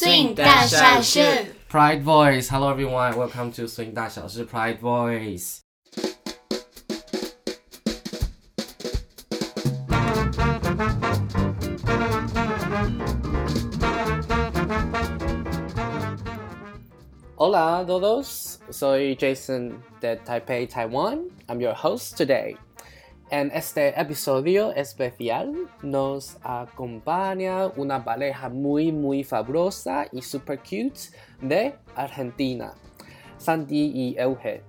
[0.00, 1.20] Swing 大小事
[1.70, 2.48] Pride Voice.
[2.48, 3.12] Hello everyone.
[3.12, 5.58] Welcome to Swing 大小事 Pride Voice.
[17.36, 18.58] Hola a todos.
[18.70, 21.30] Soy Jason de Taipei, Taiwan.
[21.48, 22.56] I'm your host today.
[23.31, 30.99] En este episodio especial nos acompaña una pareja muy muy fabulosa y super cute
[31.41, 32.73] de Argentina,
[33.37, 34.63] Sandy y Euge.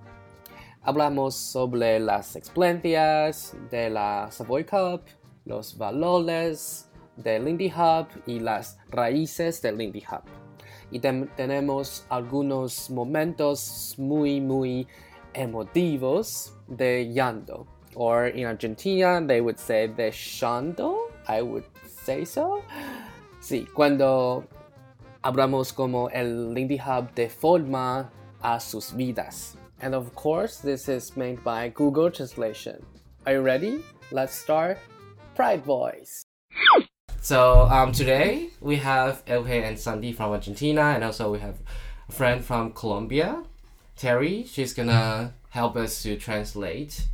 [0.81, 5.01] Hablamos sobre las experiencias de la Savoy Cup,
[5.43, 10.23] los valores de Lindy Hub y las raíces de Lindy Hub.
[10.89, 14.87] Y tenemos algunos momentos muy muy
[15.33, 17.72] emotivos de llanto.
[17.95, 21.11] Or in Argentina, they would say de llanto.
[21.27, 22.63] I would say so.
[23.39, 24.45] Sí, cuando
[25.23, 28.09] hablamos como el Lindy Hub de forma
[28.41, 29.55] a sus vidas.
[29.81, 32.85] And of course, this is made by Google Translation.
[33.25, 33.83] Are you ready?
[34.11, 34.77] Let's start
[35.35, 36.25] Pride Boys.
[37.21, 41.55] So um, today we have Elhe and Sandy from Argentina, and also we have
[42.09, 43.43] a friend from Colombia,
[43.95, 44.43] Terry.
[44.45, 47.07] She's gonna help us to translate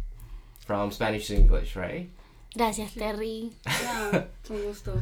[0.69, 2.07] from Spanish to English, right?
[2.55, 3.49] Gracias, Terry.
[3.65, 5.01] Ah, con gusto.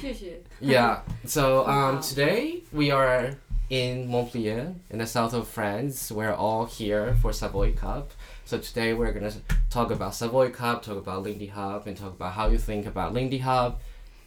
[0.60, 1.00] Yeah.
[1.26, 2.00] So um, Wow.
[2.00, 3.36] today we are
[3.68, 6.10] in Montpellier, in the south of France.
[6.10, 8.12] We're all here for Savoy Cup.
[8.46, 9.32] So today we're gonna
[9.68, 13.12] talk about Savoy Cup, talk about Lindy Hub, and talk about how you think about
[13.12, 13.80] Lindy Hub,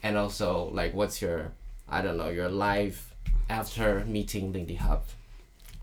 [0.04, 1.50] and also like what's your
[1.88, 3.12] I don't know your life
[3.50, 5.02] after meeting Lindy Hub,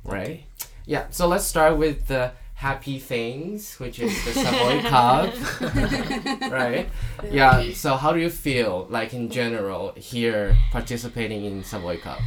[0.06, 0.44] right?
[0.86, 1.08] Yeah.
[1.12, 2.32] So let's start with the
[2.64, 5.34] happy things, which is the Savoy Cup,
[6.50, 6.88] right?
[7.30, 7.74] Yeah.
[7.74, 12.20] So how do you feel like in general here participating in Savoy Cup?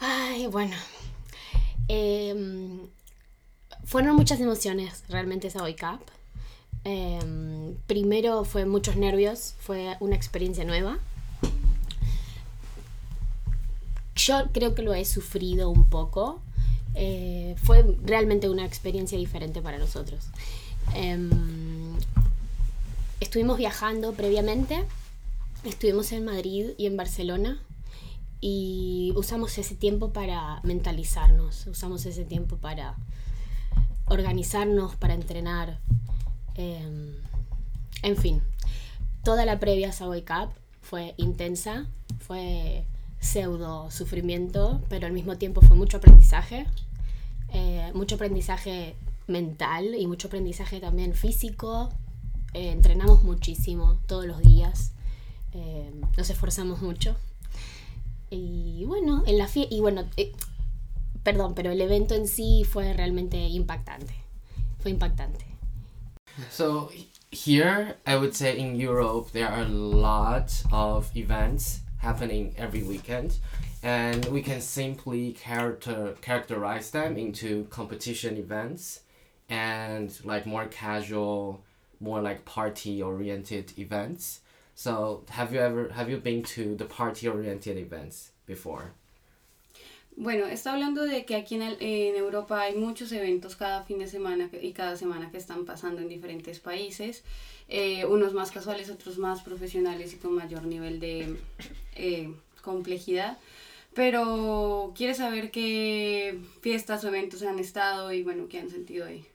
[0.00, 0.76] Ay, bueno.
[1.86, 2.88] Em,
[3.84, 6.00] fueron muchas emociones realmente esa Boy Cup.
[6.84, 10.98] Em, primero fue muchos nervios, fue una experiencia nueva.
[14.16, 16.40] Yo creo que lo he sufrido un poco.
[17.00, 20.26] Eh, fue realmente una experiencia diferente para nosotros.
[20.94, 21.94] Em,
[23.20, 24.84] estuvimos viajando previamente.
[25.64, 27.60] Estuvimos en Madrid y en Barcelona
[28.40, 32.96] y usamos ese tiempo para mentalizarnos, usamos ese tiempo para
[34.06, 35.78] organizarnos, para entrenar.
[36.54, 37.14] eh,
[38.02, 38.42] en fin,
[39.24, 40.50] toda la previa a Savoy Cup
[40.82, 41.86] fue intensa,
[42.20, 42.84] fue
[43.20, 46.66] pseudo sufrimiento, pero al mismo tiempo fue mucho aprendizaje,
[47.52, 51.90] eh, mucho aprendizaje mental y mucho aprendizaje también físico.
[52.54, 54.92] Eh, entrenamos muchísimo todos los días,
[55.52, 57.14] eh, nos esforzamos mucho.
[58.30, 60.32] Y bueno, en la y bueno, eh,
[61.22, 64.14] perdón, pero el evento en sí fue realmente impactante.
[64.80, 65.44] Fue impactante.
[66.50, 66.90] So
[67.30, 73.32] here, I would say in Europe there are a lot of events happening every weekend,
[73.82, 79.00] and we can simply character characterize them into competition events
[79.48, 81.62] and like more casual,
[82.00, 84.40] more like party oriented events.
[84.74, 88.92] So have you ever have you been to the party oriented events before?
[90.20, 93.98] Bueno, está hablando de que aquí en, el- en Europa hay muchos eventos cada fin
[94.00, 97.22] de semana y cada semana que están pasando en diferentes países,
[97.68, 101.36] eh, unos más casuales, otros más profesionales y con mayor nivel de
[101.94, 103.38] eh, complejidad.
[103.98, 109.26] Pero quiere saber qué fiestas o eventos han estado y bueno, qué han sentido ahí.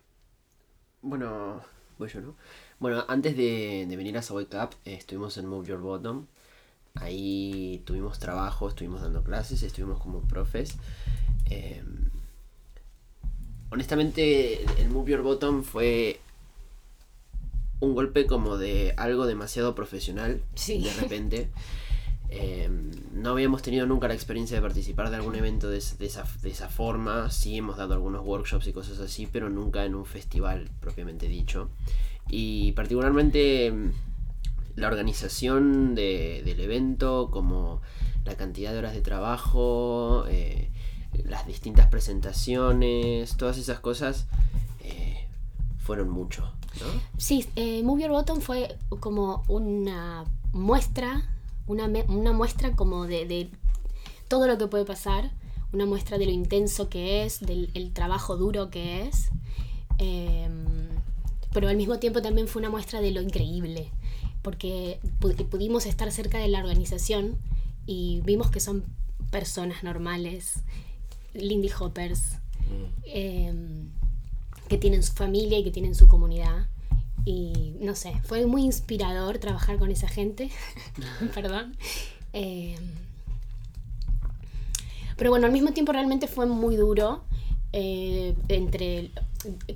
[1.02, 1.60] Bueno,
[2.00, 2.38] voy yo, ¿no?
[2.80, 6.28] Bueno, antes de, de venir a Savoy Cup, eh, estuvimos en Move Your Bottom.
[6.96, 10.78] Ahí tuvimos trabajo, estuvimos dando clases, estuvimos como profes.
[11.50, 11.84] Eh,
[13.70, 16.22] honestamente, el Move Your Bottom fue
[17.82, 20.42] un golpe como de algo demasiado profesional.
[20.56, 20.82] Sí.
[20.82, 21.50] De repente.
[22.30, 22.70] Eh,
[23.14, 26.26] no habíamos tenido nunca la experiencia de participar de algún evento de, es- de esa,
[26.70, 27.30] forma.
[27.30, 31.70] Sí hemos dado algunos workshops y cosas así, pero nunca en un festival propiamente dicho.
[32.30, 33.92] Y particularmente mm,
[34.78, 37.82] la organización de- del evento, como
[38.26, 40.72] la cantidad de horas de trabajo, eh,
[41.26, 44.26] las distintas presentaciones, todas esas cosas
[44.84, 45.28] eh,
[45.78, 46.52] fueron mucho.
[47.18, 47.48] Sí,
[47.84, 51.30] Move Your Bottom fue como una muestra,
[51.68, 53.50] una, una muestra como de, de
[54.28, 55.32] todo lo que puede pasar,
[55.72, 59.30] una muestra de lo intenso que es, del el trabajo duro que es,
[59.98, 60.66] em,
[61.54, 63.90] pero al mismo tiempo también fue una muestra de lo increíble,
[64.42, 67.38] porque pu- pudimos estar cerca de la organización
[67.86, 68.84] y vimos que son
[69.32, 70.56] personas normales,
[71.34, 72.86] Lindy Hoppers, Mm.
[73.06, 73.90] em,
[74.70, 76.68] que tienen su familia y que tienen su comunidad.
[77.26, 80.50] Y no sé, fue muy inspirador trabajar con esa gente.
[81.34, 81.76] Perdón.
[82.34, 82.76] Em,
[85.18, 87.24] pero bueno, al mismo tiempo realmente fue muy duro.
[87.72, 89.12] eh, entre,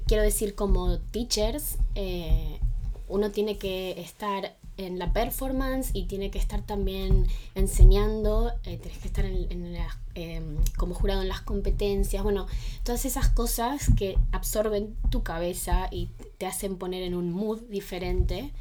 [0.05, 2.59] quiero decir, como teachers, eh,
[3.07, 7.25] uno tiene que estar en la performance y tiene que estar también
[7.55, 12.47] enseñando, eh, tienes que estar en, en las- em, como jurado en las competencias, bueno,
[12.83, 18.51] todas esas cosas que absorben tu cabeza y te hacen poner en un mood diferente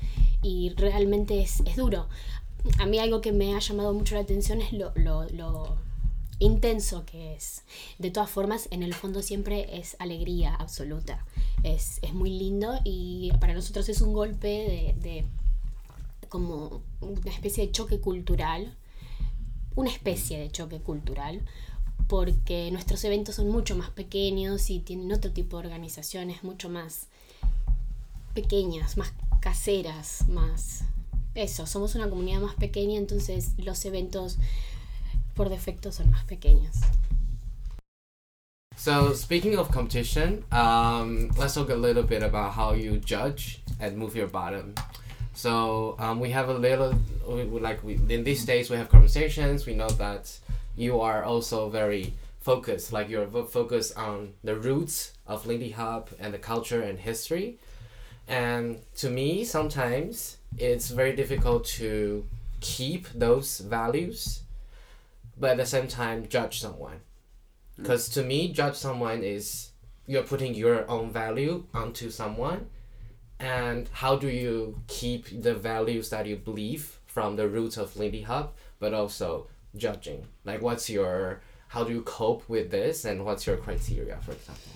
[0.42, 2.08] y realmente es, es duro.
[2.78, 5.76] A mí algo que me ha llamado mucho la atención es lo, lo- lo
[6.38, 7.62] intenso que es.
[7.98, 11.24] De todas formas, en el fondo siempre es alegría absoluta.
[11.62, 15.24] Es, es muy lindo y para nosotros es un golpe de, de
[16.36, 18.76] como una especie de choque cultural,
[19.74, 21.40] una especie de choque cultural,
[22.08, 27.06] porque nuestros eventos son mucho más pequeños y tienen otro tipo de organizaciones mucho más
[28.34, 30.84] pequeñas, más caseras, más...
[31.34, 34.36] Eso, somos una comunidad más pequeña, entonces los eventos
[35.34, 36.76] por defecto son más pequeños.
[38.76, 43.96] So speaking of competition, um, let's talk a little bit about how you judge and
[43.96, 44.74] move your bottom.
[45.36, 46.94] So um, we have a little,
[47.28, 49.66] we, like we in these days we have conversations.
[49.66, 50.38] We know that
[50.76, 56.32] you are also very focused, like you're focused on the roots of Lindy Hop and
[56.32, 57.58] the culture and history.
[58.26, 62.24] And to me, sometimes it's very difficult to
[62.60, 64.40] keep those values,
[65.38, 67.00] but at the same time judge someone.
[67.76, 69.72] Because to me, judge someone is
[70.06, 72.70] you're putting your own value onto someone,
[73.38, 78.22] and how do you keep the values that you believe from the roots of Lindy
[78.22, 79.46] Hop, but also
[79.76, 80.26] judging?
[80.44, 84.72] Like, what's your how do you cope with this, and what's your criteria, for example?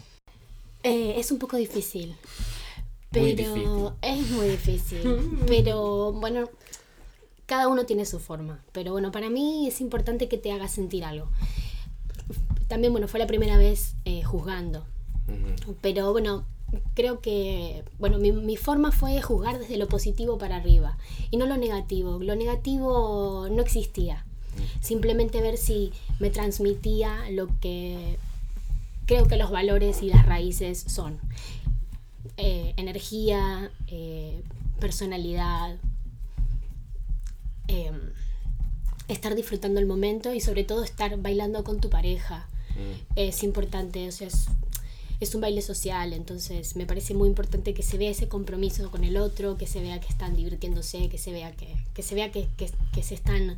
[0.82, 2.16] Eh, es un poco difícil.
[3.12, 3.92] Muy Pero difícil.
[4.02, 5.02] es muy difícil.
[5.46, 6.48] pero bueno,
[7.46, 8.62] cada uno tiene su forma.
[8.72, 11.28] Pero bueno, para mí es importante que te haga sentir algo.
[12.68, 14.84] También, bueno, fue la primera vez eh, juzgando.
[15.26, 15.76] Mhm.
[15.80, 16.46] Pero bueno,
[16.94, 20.98] creo que, bueno, mi, mi forma fue juzgar desde lo positivo para arriba
[21.30, 22.18] y no lo negativo.
[22.18, 24.24] Lo negativo no existía.
[24.80, 28.18] Simplemente ver si me transmitía lo que
[29.06, 31.18] creo que los valores y las raíces son.
[32.36, 34.42] Eh, energía, eh,
[34.78, 35.76] personalidad,
[37.68, 38.12] em,
[39.08, 42.48] estar disfrutando el momento y sobre todo estar bailando con tu pareja
[43.16, 44.46] es importante, o sea, es,
[45.20, 49.04] es un baile social, entonces me parece muy importante que se vea ese compromiso con
[49.04, 52.30] el otro, que se vea que están divirtiéndose, que se vea que, que se vea
[52.32, 53.56] que, que- se están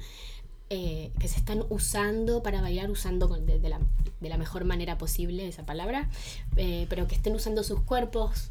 [0.71, 3.79] eh, que se están usando para bailar, usando de, de la,
[4.21, 6.09] de la mejor manera posible esa palabra,
[6.57, 8.49] eh, pero que estén usando sus cuerpos,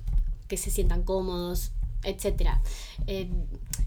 [0.48, 1.72] que se sientan cómodos,
[2.04, 2.62] etcétera.
[3.08, 3.28] Eh,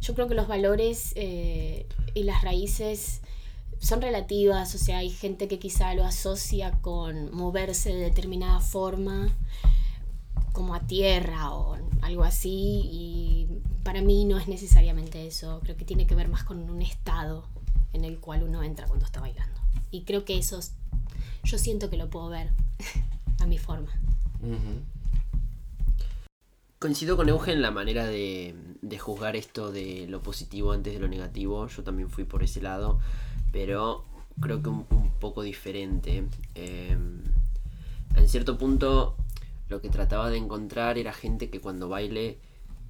[0.00, 3.20] yo creo que los valores y las raíces
[3.84, 9.28] son relativas, o sea, hay gente que quizá lo asocia con moverse de determinada forma,
[10.54, 13.46] como a tierra o algo así, y
[13.82, 17.44] para mí no es necesariamente eso, creo que tiene que ver más con un estado
[17.92, 19.60] en el cual uno entra cuando está bailando.
[19.90, 20.72] Y creo que eso, es-
[21.42, 22.52] yo siento que lo puedo ver
[23.38, 23.90] a mi forma.
[26.78, 28.54] Coincido con Eugen en la manera de
[28.98, 31.66] juzgar esto de lo positivo antes de lo negativo.
[31.68, 33.00] Yo también fui por ese lado,
[33.54, 34.04] pero
[34.40, 34.84] creo que un,
[35.20, 36.24] poco diferente.
[36.56, 36.98] Eh,
[38.16, 39.16] en cierto punto,
[39.68, 42.38] lo que trataba de encontrar era gente que cuando baile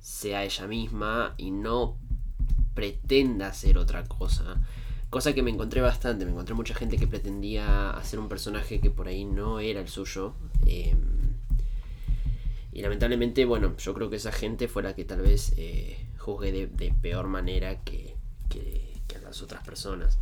[0.00, 1.98] sea ella misma y no
[2.72, 4.56] pretenda hacer otra cosa.
[5.10, 8.90] Cosa que me encontré bastante, me encontré mucha gente que pretendía hacer un personaje que
[8.90, 10.34] por ahí no era el suyo.
[10.66, 10.96] Eh,
[12.72, 15.98] y lamentablemente, bueno, yo creo que esa gente fue la que tal vez eh,
[16.50, 18.16] de peor manera que,
[18.48, 20.18] que- que a las otras personas.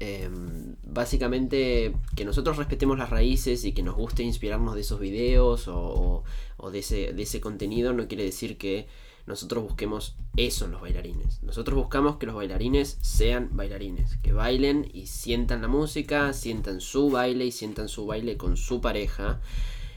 [0.00, 5.68] Em, básicamente, que nosotros respetemos las raíces y que nos guste inspirarnos de esos videos
[5.68, 6.22] o,
[6.56, 8.86] o- de, ese, de ese contenido no quiere decir que
[9.26, 11.42] nosotros busquemos eso en los bailarines.
[11.42, 17.10] Nosotros buscamos que los bailarines sean bailarines, que bailen y sientan la música, sientan su
[17.10, 19.40] baile y sientan su baile con su pareja.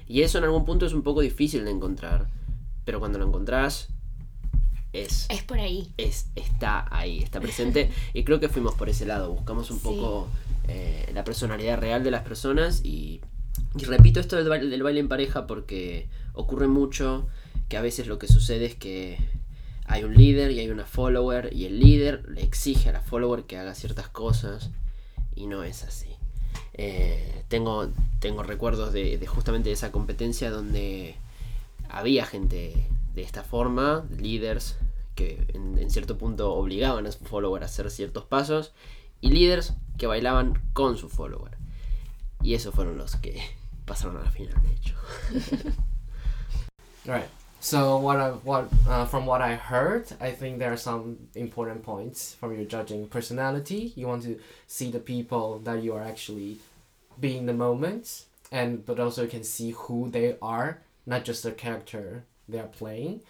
[0.07, 2.27] Y eso en algún punto es un poco difícil de encontrar,
[2.83, 3.87] pero cuando lo encontrás
[4.93, 5.91] es Es por ahí.
[5.97, 7.89] es, está ahí, está presente.
[8.13, 9.31] y creo que fuimos por ese lado.
[9.31, 9.83] Buscamos un Sí.
[9.83, 10.27] poco
[10.67, 12.81] eh, la personalidad real de las personas.
[12.83, 13.21] Y,
[13.77, 17.27] y repito esto del baile, del baile en pareja porque ocurre mucho
[17.69, 19.17] que a veces lo que sucede es que
[19.85, 21.49] hay un líder y hay una follower.
[21.53, 24.69] Y el líder le exige a la follower que haga ciertas cosas.
[25.35, 26.07] Y no es así.
[26.73, 31.15] Eh, tengo, tengo recuerdos de, de justamente de esa competencia donde
[31.89, 34.77] había gente de esta forma, líderes
[35.15, 38.73] que en, cierto punto obligaban a su follower a hacer ciertos pasos
[39.19, 41.57] y líderes que bailaban con su follower.
[42.41, 43.41] Y esos fueron los que
[43.85, 44.95] pasaron a la final, de hecho.
[47.03, 47.27] Right.
[47.59, 51.83] So what I what uh, from what I heard, I think there are some important
[51.83, 53.91] points from your judging personality.
[53.95, 56.59] You want to see the people that you are actually
[57.19, 61.51] being the moment, and but also you can see who they are, not just the
[61.51, 63.21] character they are playing,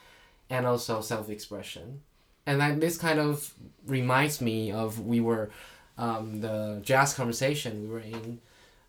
[0.49, 2.01] and also self expression.
[2.45, 3.53] And then this kind of
[3.85, 5.51] reminds me of we were
[5.97, 8.39] um, the jazz conversation we were in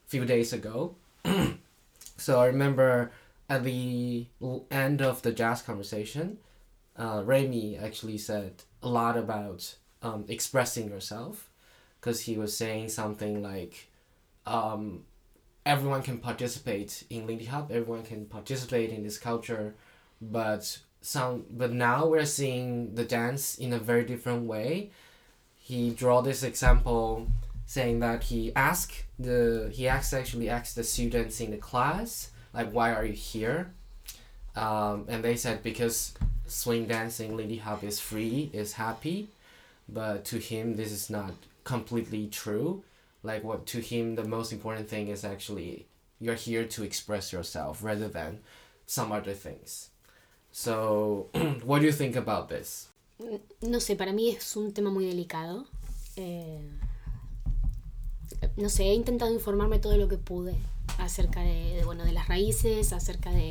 [0.07, 0.95] a few days ago.
[2.17, 3.13] so I remember
[3.49, 4.27] at the
[4.71, 6.39] end of the jazz conversation,
[6.97, 11.51] uh, Remy actually said a lot about um, expressing yourself
[12.01, 13.89] because he was saying something like
[14.47, 15.05] um,
[15.65, 19.75] everyone can participate in Lindy Hop, everyone can participate in this culture,
[20.31, 24.91] but some but now we're seeing the dance in a very different way.
[25.59, 27.27] He draw this example
[27.67, 32.71] saying that he asked the he asked actually asked the students in the class like
[32.71, 33.73] why are you here?
[34.55, 36.15] Um, and they said because
[36.47, 39.29] swing dancing lindy hop is free is happy
[39.89, 41.33] but to him this is not
[41.65, 42.85] completely true.
[43.25, 45.87] Like what to him the most important thing is actually
[46.21, 48.39] you're here to express yourself rather than
[48.87, 49.91] some other things
[50.53, 51.31] so
[51.65, 52.89] what do you think about this
[53.61, 55.67] No sé, para mí es un tema muy delicado.
[56.17, 56.61] Eh,
[58.57, 60.57] no sé, he intentado informarme todo lo que pude
[60.99, 63.51] acerca de, de, bueno, de las raíces, acerca de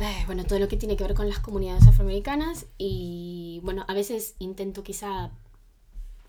[0.00, 3.94] eh, bueno, todo lo que tiene que ver con las comunidades afroamericanas y bueno, a
[3.94, 5.30] veces intento quizá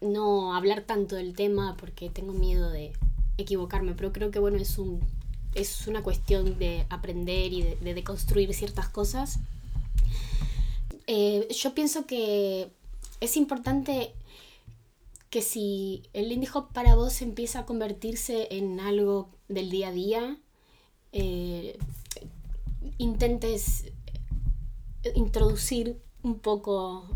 [0.02, 2.94] no hablar tanto del tema porque tengo miedo de
[3.38, 5.00] equivocarme, pero creo que bueno, es un
[5.56, 9.40] es una cuestión de aprender y de, de deconstruir ciertas cosas.
[11.08, 12.72] Eh, yo pienso que
[13.20, 14.14] es importante
[15.30, 19.92] que si el Lindy Hop para vos empieza a convertirse en algo del día a
[19.92, 20.40] día,
[21.12, 21.78] eh,
[22.98, 23.92] intentes
[25.14, 27.08] introducir un poco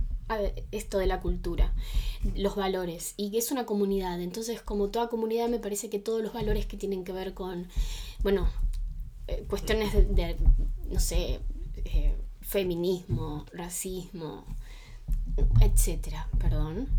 [0.72, 1.74] esto de la cultura,
[2.36, 4.22] los valores, y que es una comunidad.
[4.22, 7.67] Entonces, como toda comunidad, me parece que todos los valores que tienen que ver con,
[8.22, 8.48] bueno,
[9.27, 10.36] eh, cuestiones de,
[10.89, 11.39] no sé,
[12.49, 14.43] feminismo, racismo,
[15.61, 16.89] etcétera, perdón,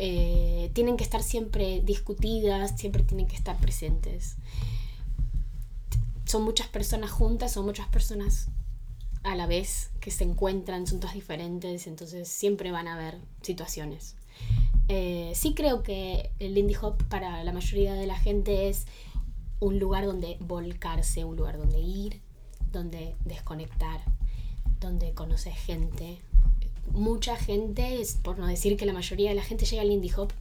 [0.00, 4.36] eh, tienen que estar siempre discutidas, siempre tienen que estar presentes.
[6.24, 8.48] Son muchas personas juntas, son muchas personas
[9.22, 14.16] a la vez que se encuentran, son todas diferentes, entonces siempre van a haber situaciones.
[14.88, 18.86] Eh, sí creo que el Lindy Hop para la mayoría de la gente es
[19.60, 22.20] un lugar donde volcarse, un lugar donde ir,
[22.72, 24.00] donde desconectar,
[24.80, 26.18] donde conoces gente.
[26.92, 30.32] Mucha gente, por no decir que la mayoría de la gente llega al Lindy Hop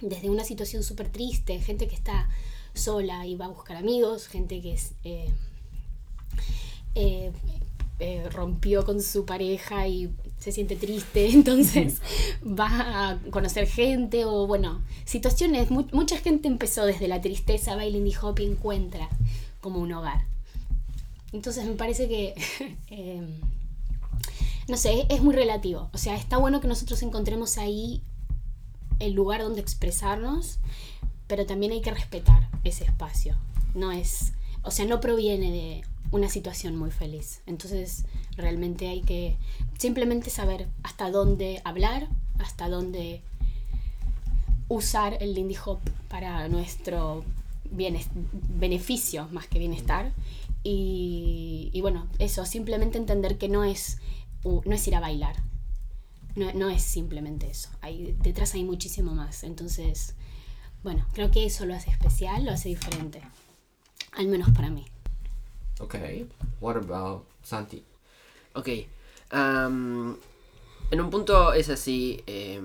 [0.00, 2.28] desde una situación súper triste, gente que está
[2.74, 5.30] sola y va a buscar amigos, gente que es, eh,
[6.94, 7.32] eh,
[7.98, 12.00] eh, rompió con su pareja y se siente triste, entonces
[12.42, 17.84] va a conocer gente o bueno, situaciones, mu mucha gente empezó desde la tristeza, va
[17.84, 19.08] Lindy Hop y encuentra
[19.60, 20.24] como un hogar.
[21.32, 22.34] Entonces me parece que,
[22.90, 23.22] eh,
[24.68, 25.90] no sé, es muy relativo.
[25.92, 28.02] O sea, está bueno que nosotros encontremos ahí
[28.98, 30.58] el lugar donde expresarnos,
[31.26, 33.36] pero también hay que respetar ese espacio.
[33.74, 34.32] No es,
[34.62, 37.42] o sea, no proviene de una situación muy feliz.
[37.46, 38.04] Entonces,
[38.36, 39.36] realmente hay que
[39.78, 42.08] simplemente saber hasta dónde hablar,
[42.38, 43.22] hasta dónde
[44.68, 47.24] usar el Lindy Hop para nuestro
[47.70, 50.12] beneficio más que bienestar.
[50.62, 53.98] Y, bueno, eso, simplemente entender que no es,
[54.44, 55.36] no es ir a bailar.
[56.36, 57.70] No, no es simplemente eso.
[57.80, 59.42] Hay, detrás hay muchísimo más.
[59.42, 60.14] Entonces,
[60.82, 63.22] bueno, creo que eso lo hace especial, lo hace diferente.
[64.12, 64.86] Al menos para mí.
[65.78, 66.28] Okay.
[66.60, 67.82] What about Santi?
[68.54, 68.68] Ok.
[69.32, 70.16] Um,
[70.90, 72.22] en un punto es así.
[72.26, 72.60] Eh,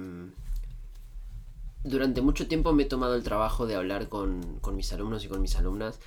[1.83, 5.27] durante mucho tiempo me he tomado el trabajo de hablar con, con, mis alumnos y
[5.27, 5.99] con mis alumnas.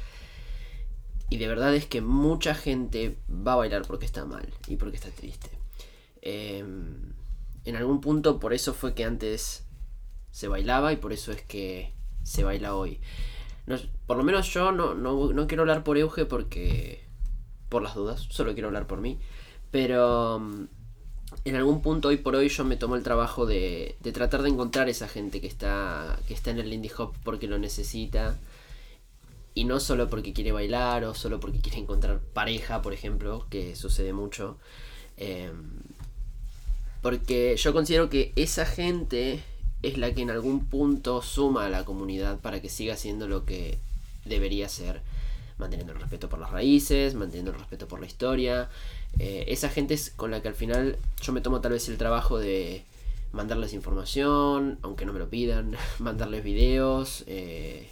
[1.31, 4.97] Y de verdad es que mucha gente va a bailar porque está mal y porque
[4.97, 5.51] está triste.
[6.23, 6.65] Eh,
[7.65, 9.65] en algún punto por eso fue que antes
[10.31, 11.93] se bailaba y por eso es que
[12.23, 13.01] se baila hoy.
[14.07, 17.07] Por lo menos yo no, no, no, quiero hablar por Euge porque...
[17.69, 19.19] Por las dudas, solo quiero hablar por mí.
[19.71, 20.41] Pero
[21.45, 24.49] en algún punto hoy por hoy yo me tomo el trabajo de, de tratar de
[24.49, 28.39] encontrar esa gente que está, que está en el Lindy Hop porque lo necesita.
[29.59, 33.75] Y no solo porque quiere bailar o solo porque quiere encontrar pareja, por ejemplo, que
[33.75, 34.57] sucede mucho.
[35.17, 35.81] Em,
[37.03, 39.43] porque yo considero que esa gente
[39.83, 43.45] es la que en algún punto suma a la comunidad para que siga siendo lo
[43.45, 43.79] que
[44.25, 45.01] debería ser,
[45.59, 48.69] manteniendo el respeto por las raíces, manteniendo el respeto por la historia.
[49.19, 51.99] Eh, esa gente es con la que al final yo me tomo tal vez el
[51.99, 52.85] trabajo de
[53.33, 57.91] mandarles información, aunque no me lo pidan, mandarles videos, eh,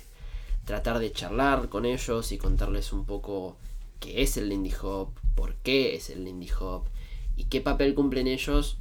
[0.66, 3.56] tratar de charlar con ellos y contarles un poco
[4.00, 6.88] qué es el Lindy Hop, por qué es el Lindy Hop
[7.36, 8.76] y qué papel cumplen ellos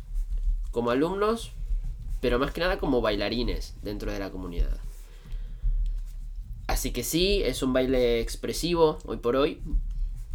[0.71, 1.51] como alumnos,
[2.21, 4.79] pero más que nada como bailarines dentro de la comunidad.
[6.67, 9.61] Así que sí, es un baile expresivo hoy por hoy,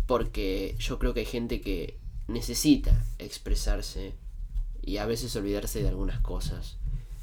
[0.06, 4.14] porque yo creo que hay gente que necesita expresarse
[4.82, 6.76] y a veces olvidarse de algunas cosas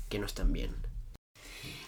[0.10, 0.87] que no están bien.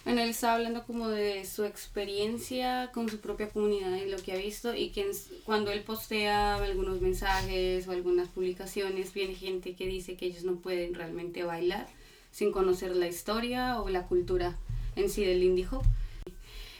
[0.09, 4.31] Bueno, él estaba hablando como de su experiencia con su propia comunidad y lo que
[4.31, 5.05] ha visto y que
[5.45, 10.55] cuando él postea algunos mensajes o algunas publicaciones, viene gente que dice que ellos no
[10.55, 11.87] pueden realmente bailar
[12.31, 14.57] sin conocer la historia o la cultura
[14.95, 15.83] en sí del indie hop.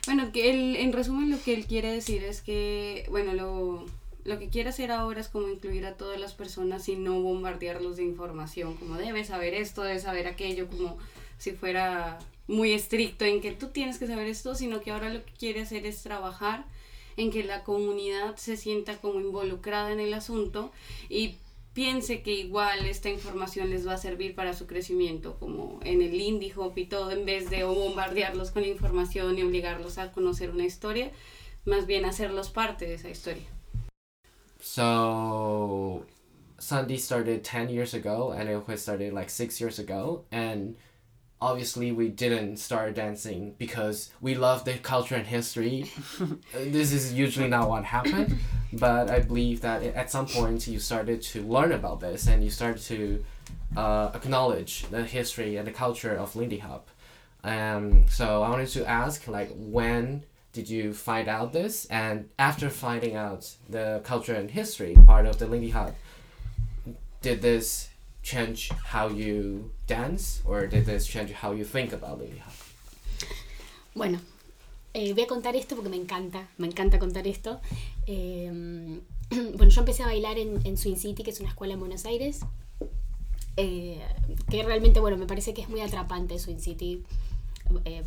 [0.08, 3.86] Bueno, que él, en resumen lo que él quiere decir es que, bueno, lo,
[4.24, 7.98] lo que quiere hacer ahora es como incluir a todas las personas y no bombardearlos
[7.98, 10.98] de información, como debes saber esto, debes saber aquello, como
[11.38, 12.18] si fuera
[12.50, 15.62] muy estricto en que tú tienes que saber esto, sino que ahora lo que quiere
[15.62, 16.66] hacer es trabajar
[17.16, 20.72] en que la comunidad se sienta como involucrada en el asunto
[21.10, 21.36] y
[21.74, 26.20] piense que igual esta información les va a servir para su crecimiento, como en el
[26.20, 30.66] indie hop y todo, en vez de bombardearlos con información y obligarlos a conocer una
[30.66, 31.12] historia,
[31.66, 33.46] más bien hacerlos parte de esa historia.
[34.60, 36.04] So,
[36.58, 40.76] Sandy started 10 years ago and it started like 6 years ago and
[41.42, 45.92] obviously we didn't start dancing because we love the culture and history.
[46.54, 48.38] this is usually not what happened,
[48.74, 52.50] but I believe that at some point you started to learn about this and you
[52.50, 53.24] started to
[53.78, 56.90] uh, acknowledge the history and the culture of Lindy Hop.
[57.44, 61.86] Um, so I wanted to ask, like, when did you find out this?
[61.86, 65.96] And after finding out the culture and history part of the Lindy Hop,
[67.22, 67.90] did this
[68.30, 72.54] change how you dance or did this change how you think about Lindy Hop?
[73.96, 74.20] Bueno,
[74.94, 77.60] eh, voy a contar esto porque me encanta, me encanta contar esto.
[78.06, 81.80] Eh, bueno, yo empecé a bailar en, en Swing City, que es una escuela en
[81.80, 82.42] Buenos Aires,
[83.58, 84.00] eh,
[84.50, 87.04] que realmente, bueno, me parece que es muy atrapante Swing City.
[87.86, 88.04] Eh,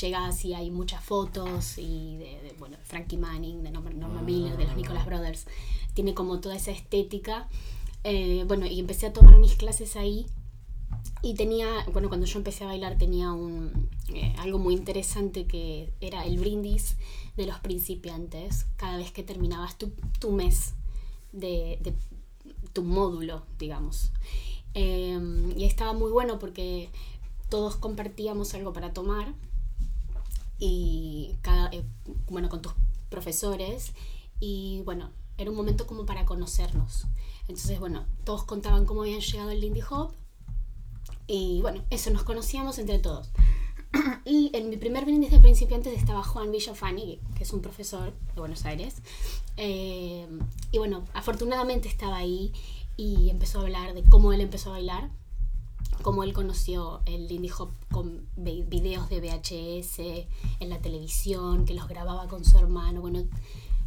[0.00, 4.56] llega así, hay muchas fotos y de, de bueno, Frankie Manning, de Norman, Norman Miller,
[4.56, 5.46] de los Nicholas Brothers.
[5.94, 7.48] Tiene como toda esa estética
[8.06, 10.26] eh, bueno, y empecé a tomar mis clases ahí.
[11.22, 15.92] Y tenía, bueno, cuando yo empecé a bailar tenía un, eh, algo muy interesante que
[16.00, 16.96] era el brindis
[17.36, 19.90] de los principiantes cada vez que terminabas tu,
[20.20, 20.74] tu mes
[21.32, 21.94] de, de,
[22.72, 24.12] tu módulo, digamos.
[24.74, 25.18] Eh,
[25.56, 26.90] y estaba muy bueno porque
[27.48, 29.34] todos compartíamos algo para tomar
[30.58, 31.82] y cada, eh,
[32.28, 32.72] bueno, con tus
[33.08, 33.92] profesores
[34.38, 37.06] y bueno, era un momento como para conocernos.
[37.48, 40.12] Entonces, bueno, todos contaban cómo habían llegado al Lindy Hop.
[41.26, 43.30] Y bueno, eso, nos conocíamos entre todos.
[44.24, 48.40] y en mi primer brindis de principiantes estaba Juan Villafani, que es un profesor de
[48.40, 48.96] Buenos Aires.
[49.56, 50.26] Eh,
[50.72, 52.52] y bueno, afortunadamente estaba ahí
[52.96, 55.10] y empezó a hablar de cómo él empezó a bailar,
[56.02, 59.98] cómo él conoció el Lindy Hop con videos de VHS
[60.60, 63.00] en la televisión, que los grababa con su hermano.
[63.00, 63.24] Bueno,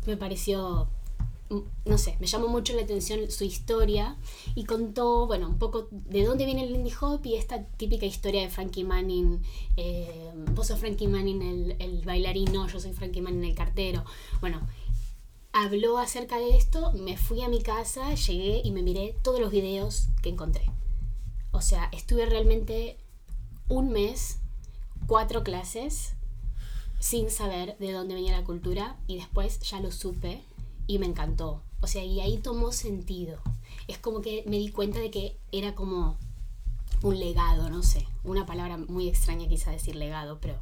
[0.05, 0.89] me pareció
[1.85, 4.17] no sé, me llamó mucho la atención su historia
[4.53, 8.41] y contó, bueno, un poco de dónde viene el Lindy Hop y esta típica historia
[8.41, 9.41] de Frankie Manning,
[9.75, 14.05] eh, vos sos Frankie Manning el, el bailarino, yo soy Frankie Manning el cartero.
[14.41, 14.61] Bueno,
[15.51, 19.49] habló acerca de esto, me fui a mi casa, llegué y me miré todos los
[19.49, 20.65] videos que encontré.
[21.51, 22.97] O sea, estuve realmente
[23.69, 24.39] un mes,
[25.07, 26.13] cuatro clases,
[26.99, 30.43] sin saber de dónde venía la cultura y después ya lo supe
[30.89, 31.61] y me encantó.
[31.81, 33.37] O sea, y ahí tomó sentido.
[33.87, 36.17] Es como que me di cuenta de que era como
[37.03, 40.55] un legado, no sé, una palabra muy extraña quizá decir legado, pero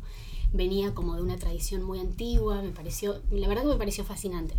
[0.51, 4.55] venía como de una tradición muy antigua, me pareció, la verdad que me pareció fascinante.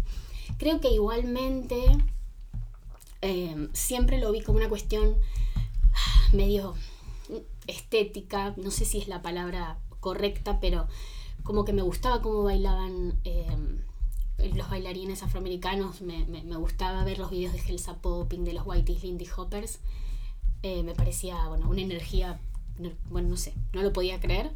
[0.57, 1.77] Creo que igualmente
[3.21, 5.17] eh, siempre lo vi como una cuestión
[6.33, 6.75] medio
[7.67, 10.89] estética, no sé si es la palabra correcta, pero
[11.43, 13.55] como que me gustaba cómo bailaban eh,
[14.55, 18.67] los bailarines afroamericanos, me, me, me, gustaba ver los videos de Elsa Popping, de los
[18.67, 19.81] Whitey's Lindy Hoppers,
[20.63, 22.41] eh, me parecía, bueno, una energía,
[23.11, 24.53] bueno, no sé, no lo podía creer,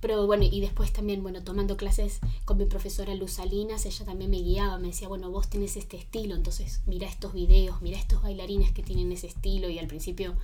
[0.00, 4.30] Pero bueno, y después también, bueno, tomando clases con mi profesora Luz Salinas, ella también
[4.30, 8.22] me guiaba, me decía, bueno, vos tenés este estilo, entonces mira estos videos, mira estos
[8.22, 10.36] bailarines que tienen ese estilo y al principio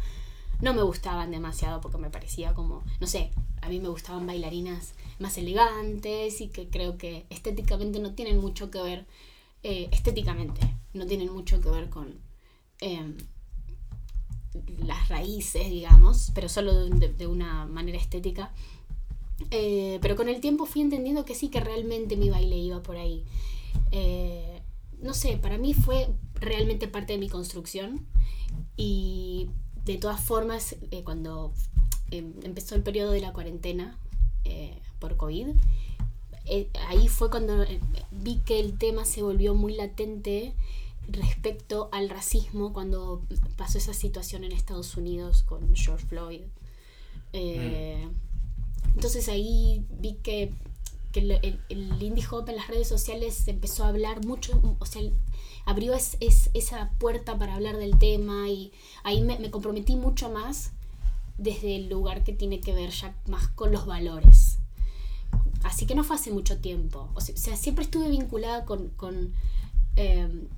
[0.61, 4.95] no me gustaban demasiado porque me parecía como, no sé, a mí me gustaban bailarinas
[5.19, 9.07] más elegantes y que creo que estéticamente no tienen mucho que ver,
[9.63, 10.61] eh, estéticamente,
[10.93, 12.19] no tienen mucho que ver con
[12.81, 13.17] em,
[14.79, 18.53] las raíces, digamos, pero solo de, una manera estética.
[19.51, 22.97] Eh, pero con el tiempo fui entendiendo que sí, que realmente mi baile iba por
[22.97, 23.25] ahí.
[23.91, 24.63] Eh,
[25.01, 28.07] no sé, para mí fue realmente parte de mi construcción
[28.77, 29.51] y
[29.85, 31.53] de todas formas, eh, cuando
[32.11, 33.99] empezó el periodo de la cuarentena
[35.01, 35.49] por COVID,
[36.89, 37.65] ahí fue cuando
[38.13, 40.55] vi que el tema se volvió muy latente
[41.09, 43.23] respecto al racismo cuando
[43.57, 46.43] pasó esa situación en Estados Unidos con George Floyd.
[47.33, 48.11] Mm.
[48.95, 50.53] Entonces ahí vi que,
[51.21, 55.03] el, el, indie hop en las redes sociales empezó a hablar mucho, o sea,
[55.65, 58.73] abrió es, esa puerta para hablar del tema y
[59.03, 60.73] ahí me, comprometí mucho más
[61.39, 64.59] desde el lugar que tiene que ver ya más con los valores.
[65.63, 67.11] Así que no fue hace mucho tiempo.
[67.15, 69.33] O sea, siempre estuve vinculada con, con,
[69.97, 70.49] em,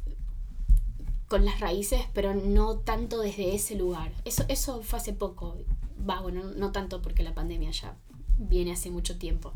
[1.28, 4.12] con las raíces, pero no tanto desde ese lugar.
[4.24, 5.56] Eso, eso fue hace poco.
[6.08, 7.96] Va, bueno, no tanto porque la pandemia ya
[8.38, 9.52] viene hace mucho tiempo.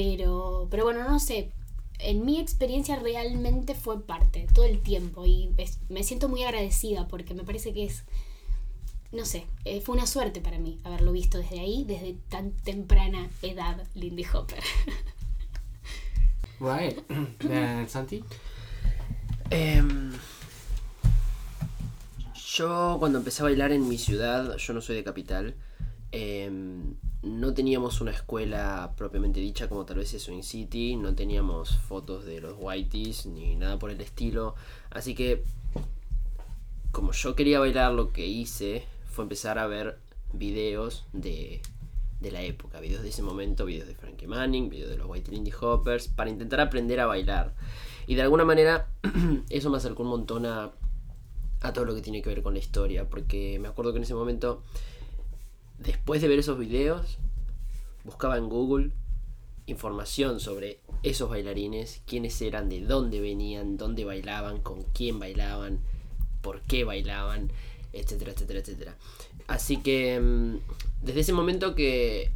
[0.00, 1.50] Pero, pero bueno, no sé,
[1.98, 5.52] en mi experiencia realmente fue parte todo el tiempo y
[5.88, 8.04] me siento muy agradecida porque me parece que es,
[9.10, 13.28] no sé, eh, fue una suerte para mí haberlo visto desde ahí, desde tan temprana
[13.42, 14.62] edad, Lindy Hopper.
[16.60, 17.00] Right.
[17.88, 18.22] Santi?
[19.50, 20.12] Em,
[22.54, 25.56] yo cuando empecé a bailar en mi ciudad, yo no soy de capital,
[26.12, 31.76] em, no teníamos una escuela propiamente dicha como tal vez es Swing City, no teníamos
[31.76, 34.54] fotos de los Whiteys ni nada por el estilo,
[34.90, 35.42] así que
[36.92, 39.98] como yo quería bailar lo que hice fue empezar a ver
[40.32, 41.60] videos de,
[42.20, 45.30] de la época, videos de ese momento, videos de Frankie Manning, videos de los White
[45.30, 47.54] Lindy Hoppers, para intentar aprender a bailar.
[48.06, 48.88] Y de alguna manera
[49.50, 50.72] eso me acercó un montón a,
[51.60, 54.04] a todo lo que tiene que ver con la historia, porque me acuerdo que en
[54.04, 54.62] ese momento
[55.78, 57.18] después de ver esos videos,
[58.04, 58.90] buscaba en Google
[59.66, 65.80] información sobre esos bailarines, quiénes eran, de dónde venían, dónde bailaban, con quién bailaban,
[66.40, 67.50] por qué bailaban,
[67.92, 68.96] etcétera, etcétera, etcétera.
[69.46, 70.56] Así que mm,
[71.02, 72.30] desde ese momento que,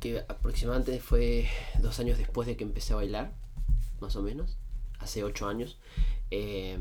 [0.00, 1.48] que aproximadamente fue
[1.80, 3.34] dos años después de que empecé a bailar,
[4.00, 4.56] más o menos,
[4.98, 5.78] hace ocho años,
[6.30, 6.78] eh,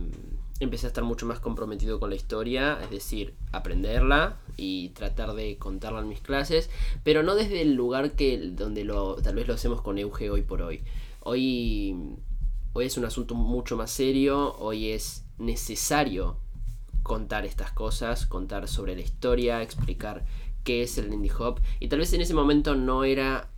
[0.60, 5.58] empecé a estar mucho más comprometido con la historia, es decir, aprenderla y tratar de
[5.58, 6.69] contarla en mis clases,
[7.04, 10.41] pero no desde el lugar que donde lo tal vez lo hacemos con Euge hoy
[10.41, 10.84] por hoy.
[11.22, 11.95] Hoy
[12.74, 16.38] hoy es un asunto mucho más serio, hoy es necesario
[17.04, 20.26] contar estas cosas, contar sobre la historia, explicar
[20.63, 23.50] qué es el Lindy Hop y tal vez en ese momento no era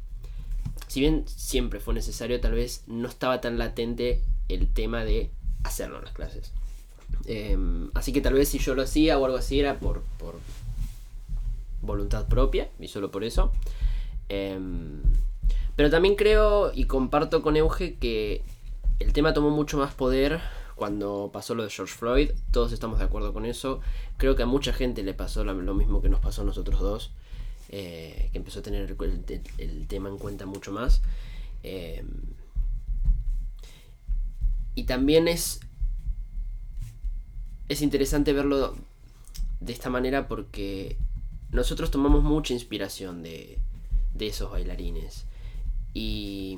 [0.88, 5.32] si bien siempre fue necesario, tal vez no estaba tan latente el tema de
[5.64, 6.54] hacerlo en las clases.
[7.26, 10.36] Em, así que tal vez si yo lo hacía o algo así era por, por
[11.82, 13.52] voluntad propia y solo por eso.
[14.30, 15.02] Em,
[15.76, 18.44] pero también creo y comparto con Euge que
[19.00, 20.40] el tema tomó mucho más poder
[20.76, 22.32] cuando pasó lo de George Floyd.
[22.52, 23.82] Todos estamos de acuerdo con eso.
[24.18, 27.12] Creo que a mucha gente le pasó lo mismo que nos pasó a nosotros dos.
[27.74, 28.98] Eh, que empezó a tener
[29.58, 31.02] el, tema en cuenta mucho más.
[31.64, 32.06] Em,
[34.76, 35.62] y también es
[37.72, 38.76] es interesante verlo
[39.62, 40.98] de esta manera porque
[41.52, 43.60] nosotros tomamos mucha inspiración de,
[44.20, 45.26] esos bailarines.
[45.94, 46.58] Y...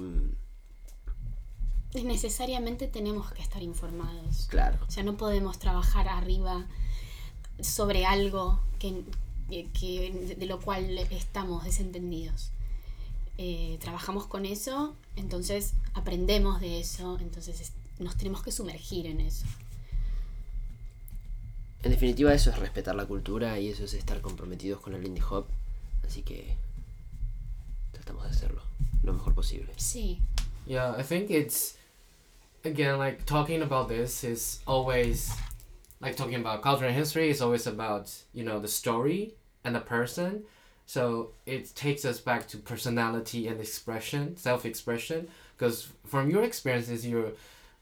[1.93, 4.47] Necesariamente tenemos que estar informados.
[4.49, 4.79] Claro.
[4.87, 6.65] O sea, no podemos trabajar arriba
[7.61, 9.03] sobre algo que,
[10.37, 12.51] de lo cual estamos desentendidos.
[13.37, 19.45] Eh, trabajamos con eso, entonces aprendemos de eso, entonces nos tenemos que sumergir en eso.
[21.83, 25.23] En definitiva eso es respetar la cultura y eso es estar comprometidos con el indie
[25.29, 25.45] hop.
[26.05, 26.55] Así que
[27.91, 28.61] tratamos de hacerlo
[29.03, 29.73] lo mejor posible.
[29.77, 30.19] Sí.
[30.65, 31.77] Yeah, I think it's
[32.63, 35.29] again like talking about this is always
[35.99, 39.33] like talking about culture and history is always about, you know, the story
[39.65, 40.43] and the person.
[40.85, 47.33] So it takes us back to personality and expression, self-expression because from your experiences you're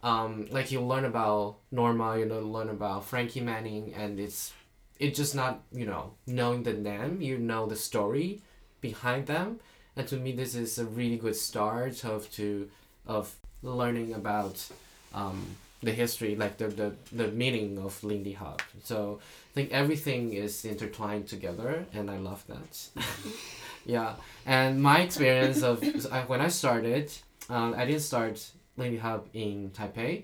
[0.03, 4.53] um, like you learn about Norma, you know, learn about Frankie Manning, and it's
[4.99, 8.41] it's just not you know knowing the name, you know the story
[8.81, 9.59] behind them,
[9.95, 12.69] and to me this is a really good start of to
[13.05, 14.65] of learning about
[15.13, 15.45] um,
[15.83, 18.61] the history, like the, the, the meaning of Lindy Hop.
[18.83, 19.19] So
[19.51, 23.03] I think everything is intertwined together, and I love that.
[23.85, 24.13] yeah,
[24.45, 25.83] and my experience of
[26.27, 27.11] when I started,
[27.49, 30.23] um, I didn't start Lindy Hop in Taipei.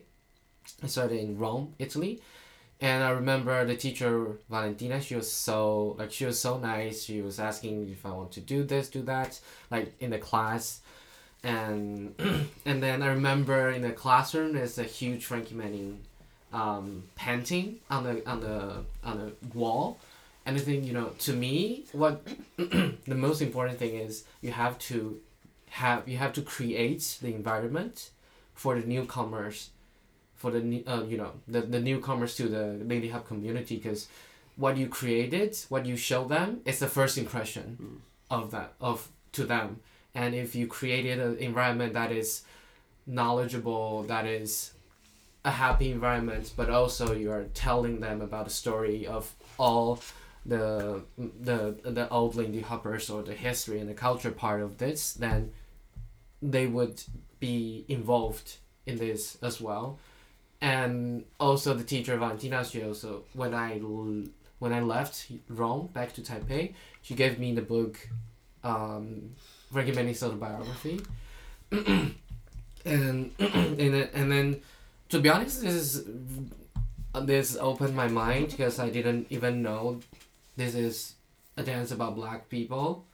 [0.83, 2.21] I started in Rome, Italy.
[2.79, 5.01] And I remember the teacher Valentina.
[5.01, 7.03] She was so like she was so nice.
[7.03, 9.39] She was asking if I want to do this, do that,
[9.71, 10.81] like in the class
[11.43, 12.13] and
[12.65, 15.99] and then I remember in the classroom there's a huge Frankie Manning
[16.53, 19.99] um, painting on the on the on the wall,
[20.45, 24.77] and I think you know to me what the most important thing is you have
[24.79, 25.19] to
[25.69, 28.11] have you have to create the environment
[28.57, 29.69] for the newcomers,
[30.35, 34.07] for the uh, you know the, the newcomers to the Lindy Hop community because
[34.55, 37.97] what you created, what you show them is the first impression mm.
[38.35, 39.79] of that of to them
[40.17, 42.43] and if you created an environment that is
[43.05, 44.71] knowledgeable that is
[45.45, 49.99] a happy environment but also you are telling them about the story of all
[50.45, 55.13] the the the old Lindy Hoppers or the history and the culture part of this
[55.13, 55.51] then
[56.41, 57.01] they would
[57.39, 59.99] be involved in this as well
[60.61, 63.77] and also the teacher Valentina she also when I
[64.59, 68.09] when I left Rome back to Taipei she gave me the book
[68.63, 69.35] um,
[69.71, 71.01] Frankie autobiography.
[71.71, 72.15] and
[72.85, 74.61] and and then
[75.09, 76.07] to be honest, this is
[77.21, 79.99] this opened my mind because I didn't even know
[80.55, 81.15] this is
[81.55, 83.05] a dance about black people.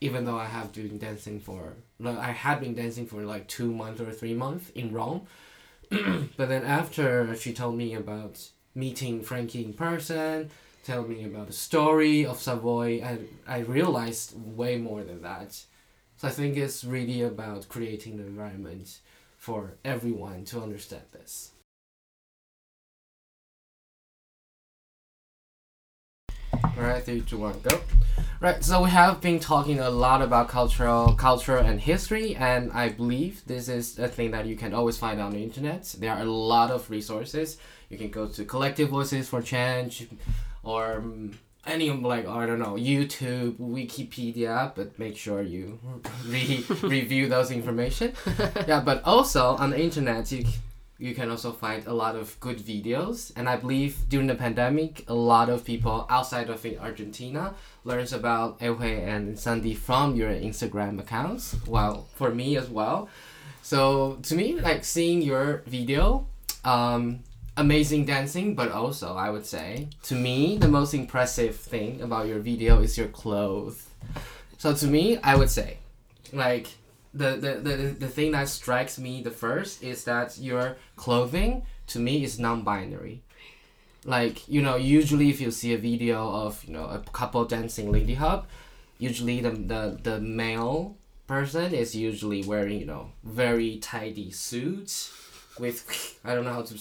[0.00, 1.74] Even though I have been dancing for,
[2.06, 5.26] I had been dancing for like two months or three months in Rome,
[5.90, 10.50] but then after she told me about meeting Frankie in person,
[10.84, 15.64] tell me about the story of Savoy, and I realized way more than that.
[16.16, 19.00] So I think it's really about creating the environment
[19.36, 21.52] for everyone to understand this.
[26.76, 27.80] Alright, three, two, one, go.
[28.40, 32.88] Right, so we have been talking a lot about cultural culture and history, and I
[32.88, 35.94] believe this is a thing that you can always find on the internet.
[35.98, 37.58] There are a lot of resources.
[37.90, 40.08] You can go to Collective Voices for Change,
[40.62, 45.78] or um, any like I don't know YouTube, Wikipedia, but make sure you
[46.26, 48.14] re- review those information.
[48.66, 50.46] yeah, but also on the internet you
[51.00, 55.04] you can also find a lot of good videos, and I believe during the pandemic,
[55.08, 61.00] a lot of people outside of Argentina learns about Euge and Sandy from your Instagram
[61.00, 61.56] accounts.
[61.66, 63.08] Well, for me as well.
[63.62, 66.26] So to me, like seeing your video,
[66.64, 67.20] um,
[67.56, 72.40] amazing dancing, but also I would say to me the most impressive thing about your
[72.40, 73.88] video is your clothes.
[74.58, 75.78] So to me, I would say,
[76.32, 76.66] like
[77.12, 81.98] the the, the, the thing that strikes me the first is that your clothing to
[81.98, 83.22] me is non-binary.
[84.04, 87.90] Like you know, usually if you see a video of you know a couple dancing
[87.92, 88.46] lady Hop,
[88.98, 90.96] usually the the, the male
[91.26, 95.12] person is usually wearing you know very tidy suits
[95.58, 96.74] with I don't know how to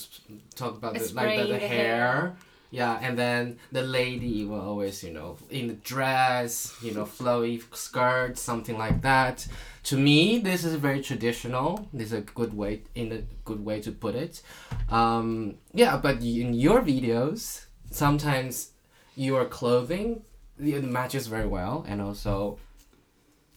[0.56, 1.68] talk about the, like the, the, the hair.
[1.68, 2.36] hair.
[2.72, 7.64] Yeah, and then the lady will always, you know, in the dress, you know, flowy
[7.76, 9.48] skirt, something like that.
[9.84, 11.88] To me, this is very traditional.
[11.94, 14.42] This is a good way, in a good way to put it.
[14.90, 18.72] Um, yeah, but in your videos, sometimes
[19.16, 20.22] your clothing
[20.60, 22.58] it matches very well, and also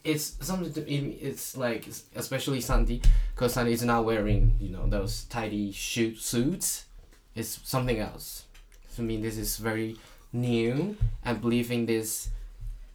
[0.04, 3.02] it's something to, it's like especially Sandy
[3.34, 6.86] because Sandy is not wearing you know those tidy shoot suits
[7.34, 8.46] it's something else
[8.88, 9.96] for me this is very
[10.32, 12.30] new and believing this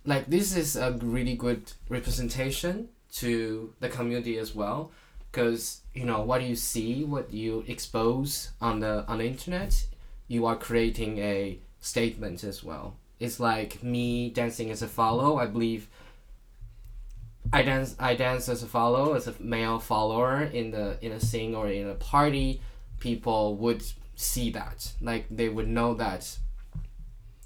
[0.06, 4.92] like this is a really good representation to the community as well.
[5.32, 9.86] Because you know what you see what you expose on the on the internet?
[10.28, 12.96] You are creating a statement as well.
[13.20, 15.38] It's like me dancing as a follow.
[15.38, 15.90] I believe
[17.52, 21.20] I dance I dance as a follow as a male follower in the in a
[21.20, 22.62] sing or in a party,
[23.00, 23.84] people would
[24.16, 24.94] see that.
[25.02, 26.38] Like they would know that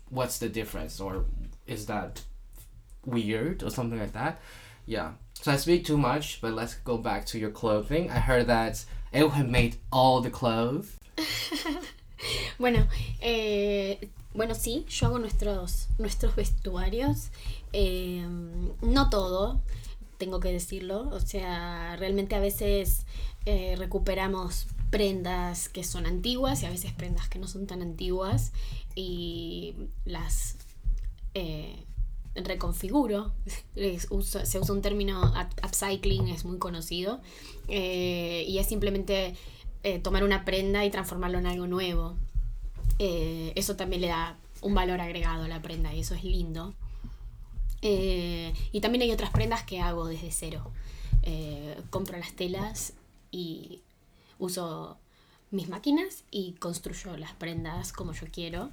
[0.10, 1.26] what's the difference or
[1.68, 2.24] is that
[3.06, 4.40] weird or something like that.
[4.92, 5.12] Yeah.
[5.42, 8.12] So I speak too much, but let's go back to your clothing.
[8.12, 10.98] I heard that have made all the clothes.
[12.60, 12.90] bueno,
[13.22, 17.30] eh, bueno, sí, yo hago nuestros, nuestros vestuarios.
[17.72, 18.26] Eh,
[18.82, 19.62] no todo.
[20.18, 21.08] tengo que decirlo.
[21.14, 23.06] O sea, realmente a veces
[23.46, 28.52] eh, recuperamos prendas que son antiguas y a veces prendas que no son tan antiguas
[28.94, 29.74] y
[30.04, 30.58] las...
[31.34, 31.86] Eh,
[32.36, 33.34] reconfiguro.
[33.76, 34.08] Se
[34.60, 37.22] usa un término up- upcycling, es muy conocido.
[37.68, 39.36] eh, y es simplemente
[39.84, 42.16] eh, tomar una prenda y transformarlo en algo nuevo.
[43.00, 46.74] Eh, eso también le da un valor agregado a la prenda y eso es lindo.
[47.82, 50.72] Y también hay otras prendas que hago desde cero.
[51.90, 52.94] Compro las telas
[53.32, 53.82] y
[54.38, 54.98] uso
[55.50, 58.70] mis máquinas y construyo las prendas como yo quiero.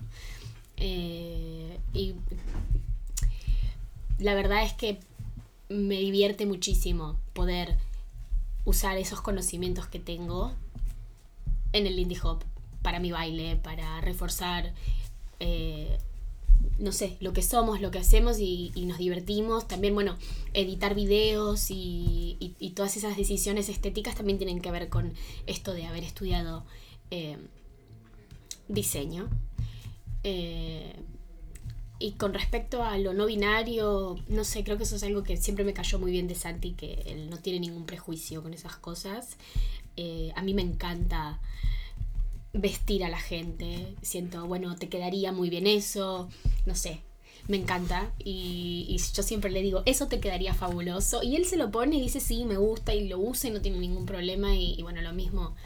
[0.76, 2.14] Y
[4.18, 4.98] la verdad es que
[5.68, 7.76] me divierte muchísimo poder
[8.64, 10.52] usar esos conocimientos que tengo
[11.72, 12.42] en el Lindy Hop
[12.82, 14.72] para mi baile, para reforzar,
[15.40, 15.98] eh,
[16.78, 19.68] no sé, lo que somos, lo que hacemos y, nos divertimos.
[19.68, 20.16] También, bueno,
[20.54, 25.12] editar videos y todas esas decisiones estéticas también tienen que ver con
[25.46, 26.64] esto de haber estudiado
[27.10, 27.36] eh,
[28.68, 29.28] diseño.
[30.24, 30.94] Eh,
[31.98, 35.36] y con respecto a lo no binario, no sé, creo que eso es algo que
[35.36, 38.76] siempre me cayó muy bien de Santi, que él no tiene ningún prejuicio con esas
[38.76, 39.36] cosas.
[39.96, 41.40] Eh, a mí me encanta
[42.52, 43.94] vestir a la gente.
[44.00, 46.28] Siento, bueno, te quedaría muy bien eso,
[46.66, 47.00] no sé.
[47.48, 51.22] Me encanta y, yo siempre le digo, eso te quedaría fabuloso.
[51.24, 53.60] Y él se lo pone y dice, sí, me gusta y lo usa y no
[53.60, 54.54] tiene ningún problema.
[54.54, 55.56] Y bueno, lo mismo,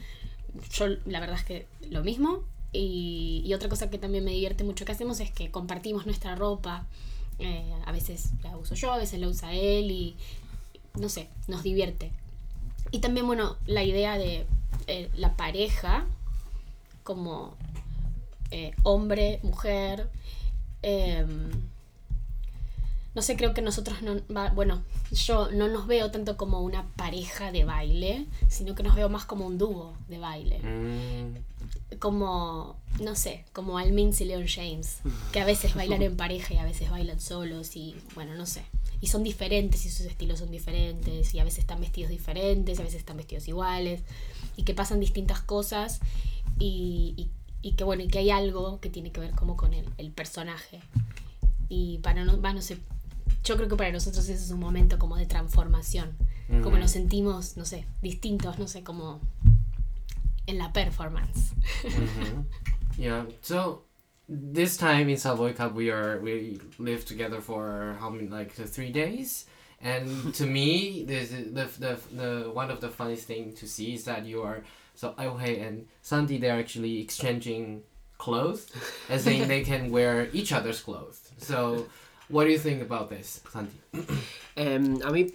[0.70, 2.44] yo la verdad es que lo mismo.
[2.72, 6.86] Y, otra cosa que también me divierte mucho que hacemos es que compartimos nuestra ropa.
[7.38, 10.16] Eh, a veces la uso yo, a veces la usa él y
[10.98, 12.10] no sé, nos divierte.
[12.90, 14.46] Y también, bueno, la idea de
[14.86, 16.06] eh, la pareja
[17.02, 17.54] como
[18.50, 20.08] eh, hombre, mujer.
[23.14, 24.16] No sé, creo que nosotros no,
[24.54, 29.08] bueno, yo no nos veo tanto como una pareja de baile, sino que nos veo
[29.08, 30.58] más como un dúo de baile.
[30.60, 31.36] Mm,
[31.98, 34.98] Como, no sé, como Al Minz y Leon James,
[35.32, 38.62] que a veces bailan en pareja y a veces bailan solos y bueno, no sé.
[39.02, 42.82] Y son diferentes y sus estilos son diferentes y a veces están vestidos diferentes, a
[42.82, 44.00] veces están vestidos iguales
[44.56, 46.00] y que pasan distintas cosas
[46.58, 47.30] y, y-
[47.64, 50.10] y que bueno, y que hay algo que tiene que ver como con el, el
[50.12, 50.80] personaje.
[51.68, 52.78] Y para no, va, no sé,
[53.44, 56.16] yo creo que para nosotros ese es un momento como de transformación,
[56.62, 56.80] como Mm.
[56.80, 59.20] nos sentimos, no sé, distintos, no sé, como
[60.46, 61.52] en la performance.
[61.84, 62.46] mhm.
[62.98, 63.24] Yeah.
[63.40, 63.82] So
[64.28, 68.90] this time in Savoy Cup, we are we live together for how many like three
[68.92, 69.46] days.
[69.80, 74.04] And to me, this the, the the one of the funniest thing to see is
[74.04, 74.62] that you are
[74.94, 77.82] so Aohei and Sandy they're actually exchanging
[78.18, 78.66] clothes,
[79.08, 81.18] as in they can wear each other's clothes.
[81.38, 81.86] So,
[82.32, 83.78] what do you think about this, Santi?
[84.56, 85.28] Em, a mí,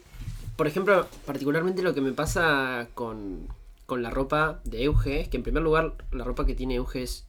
[0.55, 3.47] por ejemplo, particularmente lo que me pasa con,
[3.85, 7.01] con la ropa de Euge es que en primer lugar la ropa que tiene Euge
[7.01, 7.25] es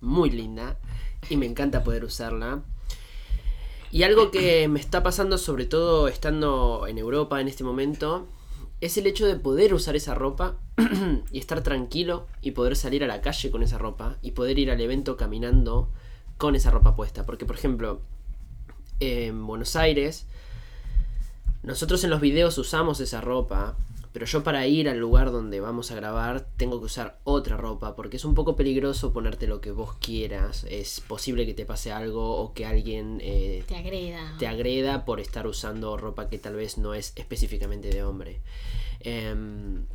[0.00, 0.76] muy linda
[1.28, 2.62] y me encanta poder usarla.
[3.92, 8.26] Y algo que me está pasando sobre todo estando en Europa en este momento
[8.80, 10.56] es el hecho de poder usar esa ropa
[11.30, 14.72] y estar tranquilo y poder salir a la calle con esa ropa y poder ir
[14.72, 15.90] al evento caminando
[16.38, 17.24] con esa ropa puesta.
[17.24, 18.00] Porque por ejemplo,
[19.00, 20.26] en Buenos Aires
[21.64, 23.74] nosotros en los videos usamos esa ropa,
[24.12, 27.96] pero yo para ir al lugar donde vamos a grabar tengo que usar otra ropa,
[27.96, 30.66] porque es un poco peligroso ponerte lo que vos quieras.
[30.68, 34.34] Es posible que te pase algo o que alguien eh, Te agreda.
[34.38, 38.40] te agreda por estar usando ropa que tal vez no es específicamente de hombre.
[39.00, 39.86] Em,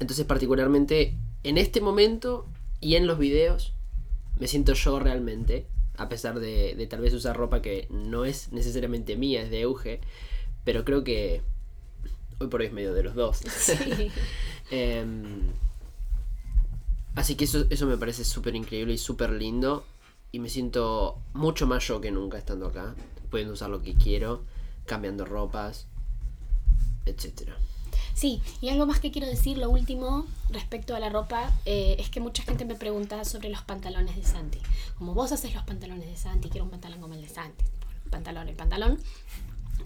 [0.00, 2.46] entonces particularmente en este momento
[2.80, 3.72] y en los videos
[4.40, 8.52] me siento yo realmente, a pesar de, de tal vez usar ropa que no es
[8.52, 10.00] necesariamente mía, es de Euge,
[10.64, 11.42] pero creo que
[12.38, 13.38] hoy por hoy es medio de los dos.
[13.38, 14.10] Sí.
[14.70, 15.42] Em,
[17.14, 19.84] así que eso, eso me parece súper increíble y súper lindo.
[20.32, 22.96] Y me siento mucho más yo que nunca estando acá.
[23.30, 24.42] Pudiendo usar lo que quiero,
[24.84, 25.86] cambiando ropas,
[27.04, 27.56] etcétera.
[28.16, 32.08] Sí, y algo más que quiero decir, lo último, respecto a la ropa, eh, es
[32.08, 34.58] que mucha gente me pregunta sobre los pantalones de Santi.
[34.96, 37.62] Como vos haces los pantalones de Santi, quiero un pantalón como el de Santi.
[38.10, 38.98] Pantalón, el pantalón.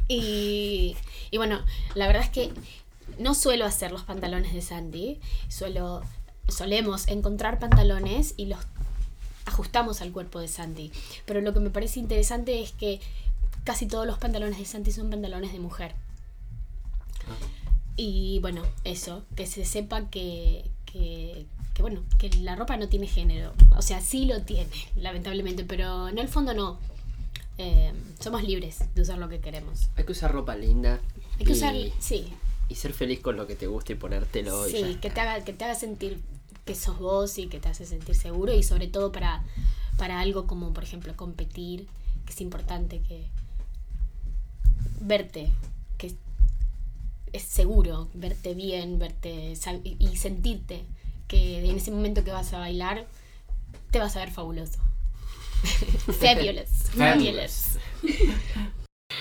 [0.07, 0.97] Y,
[1.33, 1.59] y bueno,
[1.97, 2.53] la verdad es que
[3.19, 5.19] no suelo hacer los pantalones de Santi,
[5.49, 6.03] suelo,
[6.47, 8.61] solemos encontrar pantalones y los
[9.45, 10.93] ajustamos al cuerpo de Santi.
[11.27, 13.01] Pero lo que me parece interesante es que
[13.65, 15.97] casi todos los pantalones de Santi son pantalones de mujer.
[18.03, 21.45] Y bueno, eso, que se sepa que, que,
[21.75, 23.53] que, bueno, que la ropa no tiene género.
[23.77, 26.79] O sea, sí lo tiene, lamentablemente, pero en el fondo no.
[27.59, 29.91] Eh, somos libres de usar lo que queremos.
[29.97, 30.99] Hay que usar ropa linda.
[31.39, 32.33] Hay que y, usar, sí,
[32.71, 34.67] y ser feliz con lo que te guste y ponértelo.
[34.67, 36.23] y sí, que te haga, que te haga sentir
[36.65, 39.45] que sos vos y que te hace sentir seguro y sobre todo para,
[39.99, 41.87] para algo como, por ejemplo, competir,
[42.25, 43.27] que es importante que,
[45.03, 45.51] verte,
[45.99, 46.15] que
[47.33, 49.55] es seguro, verte bien, verte
[49.85, 50.85] y y sentirte
[51.29, 53.07] que en ese momento que vas a bailar
[53.91, 54.79] te vas a ver fabuloso.
[56.21, 56.91] Fabulous.
[56.91, 57.79] Fabulous.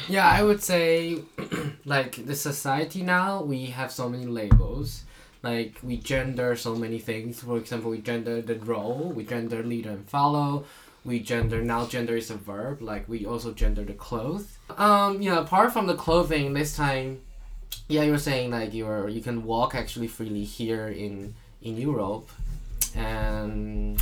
[0.07, 1.19] Yeah, I would say,
[1.85, 5.03] like the society now, we have so many labels.
[5.43, 7.41] Like we gender so many things.
[7.41, 10.65] For example, we gender the role, we gender lead and follow.
[11.05, 11.85] We gender now.
[11.85, 12.81] Gender is a verb.
[12.81, 14.57] Like we also gender the clothes.
[14.77, 15.39] Um, yeah.
[15.39, 17.21] Apart from the clothing, this time,
[17.87, 22.29] yeah, you were saying like you're you can walk actually freely here in in Europe,
[22.95, 24.01] and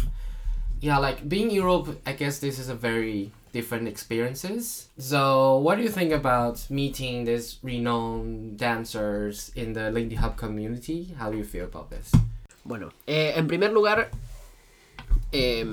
[0.79, 4.89] yeah, like being Europe, I guess this is a very different experiences.
[4.97, 11.15] So, what do you think about meeting these renowned dancers in the Lindy Hub community?
[11.17, 12.11] How do you feel about this?
[12.63, 14.11] Bueno, eh, en primer lugar,
[15.31, 15.65] eh,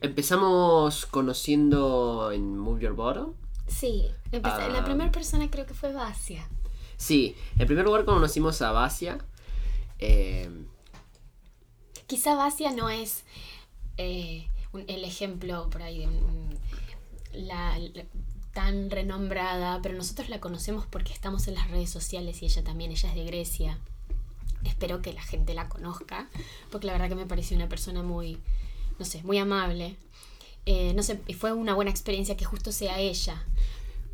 [0.00, 3.34] empezamos conociendo en Move Your Bottom.
[3.68, 4.68] Sí, empecé- Ah.
[4.68, 6.48] la primera persona creo que fue Basia.
[6.96, 9.18] Sí, en primer lugar conocimos a Basia.
[10.00, 10.66] em,
[12.06, 13.24] Quizá Basia no es
[13.98, 16.58] eh, un- el ejemplo por ahí de un-
[17.32, 18.04] la, la-
[18.54, 22.90] tan renombrada, pero nosotros la conocemos porque estamos en las redes sociales y ella también,
[22.92, 23.78] ella es de Grecia.
[24.64, 26.28] Espero que la gente la conozca,
[26.70, 28.38] porque la verdad que me pareció una persona muy,
[28.98, 29.96] no sé, muy amable.
[30.70, 33.42] Eh, no sé, fue una buena experiencia que justo sea ella.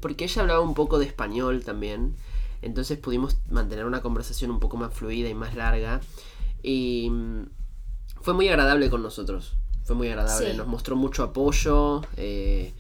[0.01, 2.15] porque ella hablaba un poco de español también.
[2.63, 6.01] Entonces pudimos mantener una conversación un poco más fluida y más larga.
[6.63, 7.47] Y mm,
[8.21, 9.55] fue muy agradable con nosotros.
[9.83, 10.53] Fue muy agradable.
[10.53, 10.57] Sí.
[10.57, 12.03] Nos mostró mucho apoyo.
[12.17, 12.73] eh,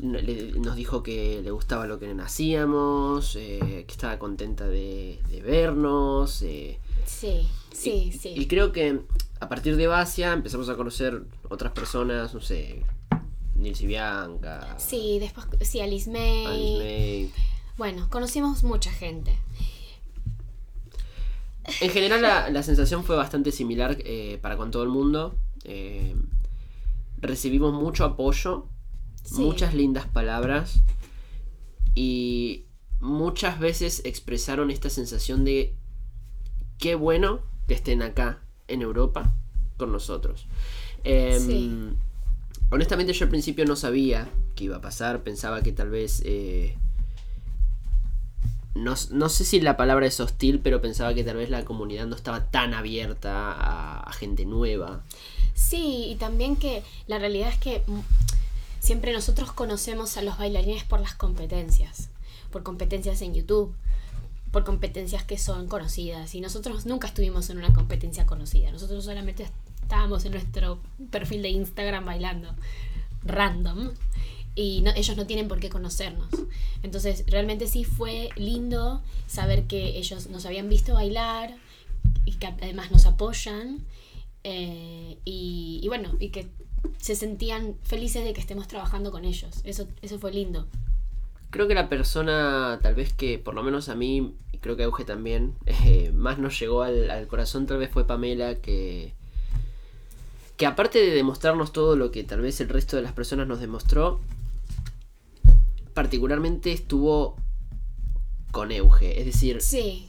[0.00, 3.36] le- nos dijo que le gustaba lo que hacíamos.
[3.36, 6.42] eh, que estaba contenta de, de vernos.
[6.42, 8.34] eh, Sí, sí, sí.
[8.36, 9.00] y creo que
[9.40, 12.82] a partir de Basia empezamos a conocer otras personas, no sé,
[13.54, 16.46] Nils y Bianca, Sí, después, sí, Alice May.
[16.46, 17.30] Alice May.
[17.78, 19.38] Bueno, conocimos mucha gente.
[21.80, 25.36] En general la, la sensación fue bastante similar eh, para con todo el mundo.
[27.18, 28.66] Recibimos mucho apoyo,
[29.26, 29.40] Sí.
[29.42, 30.80] muchas lindas palabras
[31.94, 32.64] y
[33.00, 35.74] muchas veces expresaron esta sensación de
[36.78, 39.32] qué bueno que estén acá en Europa
[39.76, 40.46] con nosotros.
[41.04, 41.72] Em, Sí.
[42.70, 46.22] Honestamente yo al principio no sabía qué iba a pasar, pensaba que tal vez...
[46.24, 46.76] eh,
[48.74, 52.06] no, no sé si la palabra es hostil, pero pensaba que tal vez la comunidad
[52.06, 55.02] no estaba tan abierta a, a gente nueva.
[55.54, 57.82] Sí, y también que la realidad es que
[58.86, 62.08] siempre nosotros conocemos a los bailarines por las competencias,
[62.52, 63.74] por competencias en YouTube,
[64.52, 66.36] por competencias que son conocidas.
[66.36, 69.48] Y nosotros nunca estuvimos en una competencia conocida, nosotros solamente
[69.82, 70.78] estábamos en nuestro
[71.10, 72.54] perfil de Instagram bailando
[73.24, 73.90] random
[74.54, 76.28] y ellos no tienen por qué conocernos.
[76.84, 81.56] Entonces, realmente sí fue lindo saber que ellos nos habían visto bailar
[82.24, 83.84] y que además nos apoyan
[84.44, 86.48] eh, y bueno, y que
[86.98, 89.60] se sentían felices de que estemos trabajando con ellos.
[89.64, 90.66] Eso, eso fue lindo.
[91.50, 94.82] Creo que la persona, tal vez que, por lo menos a mí, y creo que
[94.82, 99.14] a Euge también, eh, más nos llegó al, al corazón, tal vez fue Pamela, que,
[100.56, 103.60] que aparte de demostrarnos todo lo que tal vez el resto de las personas nos
[103.60, 104.20] demostró,
[105.94, 107.36] particularmente estuvo
[108.50, 109.18] con Euge.
[109.20, 110.08] Es decir, Sí,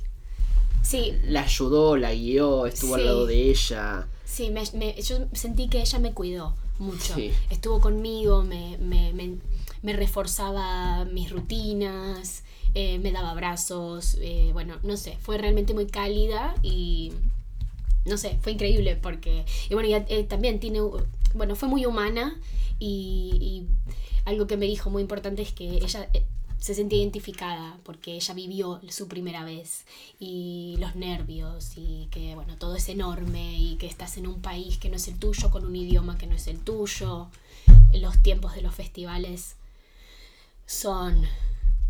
[0.82, 4.08] sí, la ayudó, la guió, estuvo al lado de ella.
[4.26, 7.16] sí, me- me- yo sentí que ella me cuidó mucho.
[7.16, 7.32] Sí.
[7.50, 9.38] Estuvo conmigo, me, me, me-
[9.84, 15.86] me reforzaba mis rutinas, eh, me daba abrazos, eh, bueno, no sé, fue realmente muy
[15.88, 17.14] cálida y
[18.06, 20.80] no sé, fue increíble porque, y bueno, ya, eh, también tiene,
[21.34, 22.40] bueno, fue muy humana
[22.80, 23.68] y, y
[24.26, 26.10] algo que me dijo muy importante es que ella
[26.60, 29.86] se sentía identificada porque ella vivió su primera vez
[30.20, 34.78] y los nervios y que, bueno, todo es enorme y que estás en un país
[34.78, 37.30] que no es el tuyo, con un idioma que no es el tuyo,
[37.94, 39.56] los tiempos de los festivales
[40.66, 41.26] son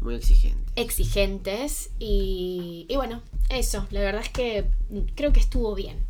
[0.01, 0.72] Muy exigente.
[0.76, 4.70] exigentes y, y bueno, eso, la verdad es que
[5.15, 6.05] creo que estuvo bien,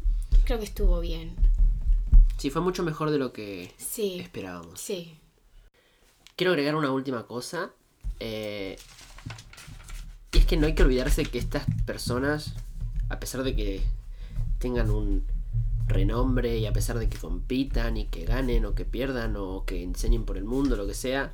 [0.46, 1.36] creo que estuvo bien,
[2.38, 4.80] Sí, fue mucho mejor de lo que sí, esperábamos.
[4.80, 5.18] sí,
[6.36, 7.72] Quiero agregar una última cosa.
[8.20, 8.78] Eh,
[10.34, 12.54] y es que no hay que olvidarse que estas personas,
[13.10, 13.82] a pesar de que
[14.60, 15.26] tengan un
[15.88, 19.84] renombre y a pesar de que compitan y que ganen o que pierdan o que
[19.84, 21.34] enseñen por el mundo, lo que sea,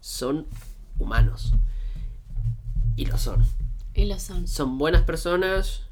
[0.00, 0.46] son
[0.98, 1.52] humanos.
[2.96, 3.44] Y lo son.
[3.94, 4.46] y lo son.
[4.48, 5.82] Son buenas personas,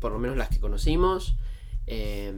[0.00, 1.36] por lo menos las que conocimos.
[1.86, 2.34] eh,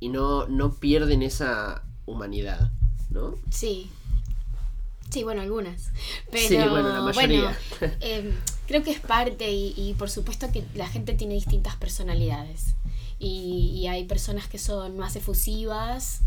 [0.00, 2.72] y no, no pierden esa humanidad,
[3.10, 3.36] ¿no?
[3.50, 3.88] Sí.
[5.12, 5.90] Sí, bueno, algunas.
[6.30, 7.58] Pero Sí, bueno, la mayoría.
[7.80, 8.32] bueno, eh,
[8.66, 12.74] creo que es parte y, y por supuesto que la gente tiene distintas personalidades.
[13.18, 16.22] Y, y hay personas que son más efusivas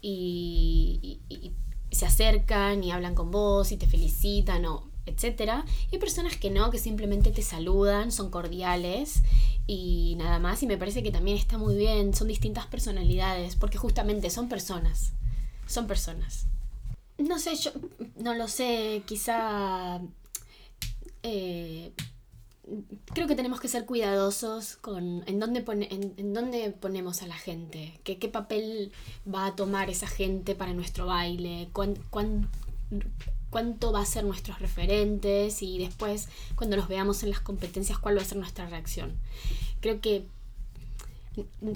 [0.00, 1.52] y, y-
[1.94, 5.66] se acercan y hablan con vos y te felicitan o etcétera.
[5.90, 9.22] Y hay personas que no, que simplemente te saludan, son cordiales
[9.66, 10.62] y nada más.
[10.62, 15.12] Y me parece que también está muy bien, son distintas personalidades, porque justamente son personas,
[15.66, 16.46] son personas.
[17.28, 17.70] No sé, yo
[18.16, 20.00] no lo sé, quizá...
[21.22, 21.92] eh,
[23.12, 27.36] creo que tenemos que ser cuidadosos con en dónde, pone- en, dónde ponemos a la
[27.36, 28.92] gente, ¿Qué, papel
[29.32, 32.48] va a tomar esa gente para nuestro baile, cuán, cuán-
[33.50, 38.16] cuánto va a ser nuestros referentes y después cuando los veamos en las competencias cuál
[38.16, 39.12] va a ser nuestra reacción.
[39.80, 40.24] Creo que,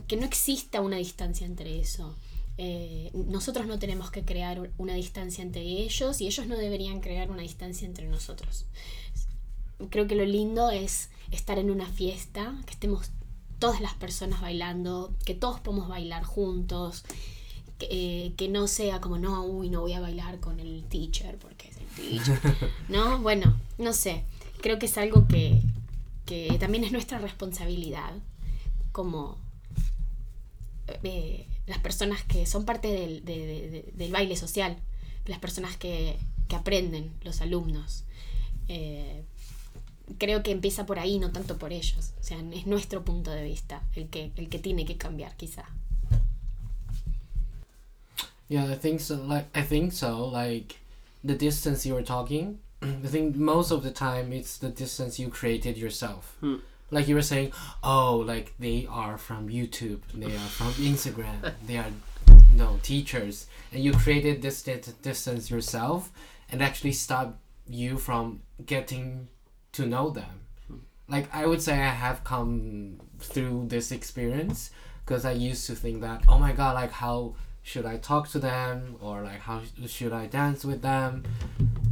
[0.08, 2.14] que no exista una distancia entre eso.
[2.58, 7.00] Eh, nosotros no tenemos que crear un- una distancia entre ellos y ellos no deberían
[7.00, 8.64] crear una distancia entre nosotros.
[9.90, 13.10] Creo que lo lindo es estar en una fiesta, que estemos
[13.58, 17.04] todas las personas bailando, que todos podamos bailar juntos,
[17.78, 21.36] que, eh, que no sea como, no, uy, no voy a bailar con el teacher
[21.36, 22.38] porque es el teacher.
[22.88, 23.18] ¿No?
[23.20, 24.24] Bueno, no sé.
[24.62, 25.60] Creo que es algo que,
[26.24, 28.14] que también es nuestra responsabilidad
[28.92, 29.36] como
[31.02, 34.76] eh, las personas que son parte del, de- de- de- del baile social,
[35.26, 36.16] las personas que,
[36.48, 38.04] que aprenden, los alumnos.
[38.68, 39.22] Eh,
[40.18, 42.12] creo que empieza por ahí, no tanto por ellos.
[42.20, 45.64] O sea, es nuestro punto de vista el que, el que tiene que cambiar, quizá.
[48.48, 49.16] Yeah, I think so.
[49.16, 50.30] Like I think so.
[50.32, 50.76] Like
[51.24, 55.28] the distance you were talking, I think most of the time it's the distance you
[55.30, 56.36] created yourself.
[56.40, 56.56] Hmm.
[56.90, 61.78] Like you were saying, oh, like they are from YouTube, they are from Instagram, they
[61.78, 61.90] are
[62.54, 66.12] no teachers, and you created this di- distance yourself,
[66.50, 69.28] and actually stopped you from getting
[69.72, 70.46] to know them.
[71.08, 74.70] Like I would say, I have come through this experience
[75.04, 77.34] because I used to think that, oh my god, like how
[77.66, 81.24] should I talk to them or like how should I dance with them?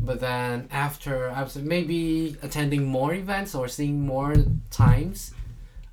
[0.00, 4.36] But then after I was maybe attending more events or seeing more
[4.70, 5.34] times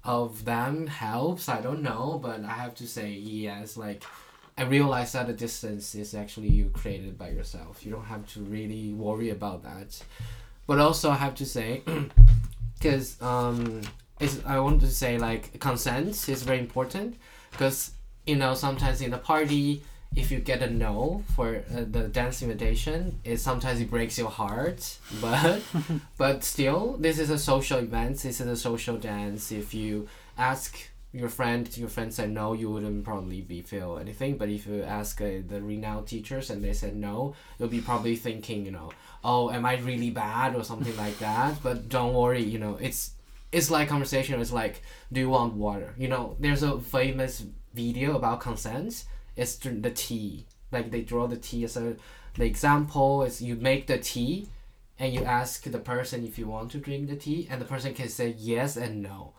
[0.04, 1.50] of them helps.
[1.50, 3.76] I don't know, but I have to say yes.
[3.76, 4.04] Like
[4.56, 7.84] I realized that the distance is actually you created by yourself.
[7.84, 10.00] You don't have to really worry about that.
[10.68, 11.82] But also I have to say,
[12.78, 13.82] because um,
[14.46, 17.16] I want to say like consent is very important
[17.50, 17.94] because
[18.26, 19.84] you know sometimes in a party
[20.16, 24.30] if you get a no for uh, the dance invitation it sometimes it breaks your
[24.30, 25.62] heart but
[26.18, 29.52] but still this is a social event this is a social dance.
[29.52, 30.08] If you
[30.38, 30.78] ask
[31.14, 34.38] your friend your friend said no you wouldn't probably be feel anything.
[34.38, 38.16] But if you ask uh, the renowned teachers and they said no you'll be probably
[38.16, 38.92] thinking you know
[39.24, 40.56] oh am i really bad?
[40.56, 41.64] or something like that.
[41.64, 43.12] But don't worry you know it's
[43.52, 45.94] it's like conversation it's like do you want water?
[45.98, 47.44] You know there's a famous
[47.74, 49.06] video about consent
[49.36, 51.96] is the tea like they draw the tea as a
[52.36, 54.48] the example is you make the tea
[54.98, 57.94] and you ask the person if you want to drink the tea and the person
[57.94, 59.34] can say yes and no.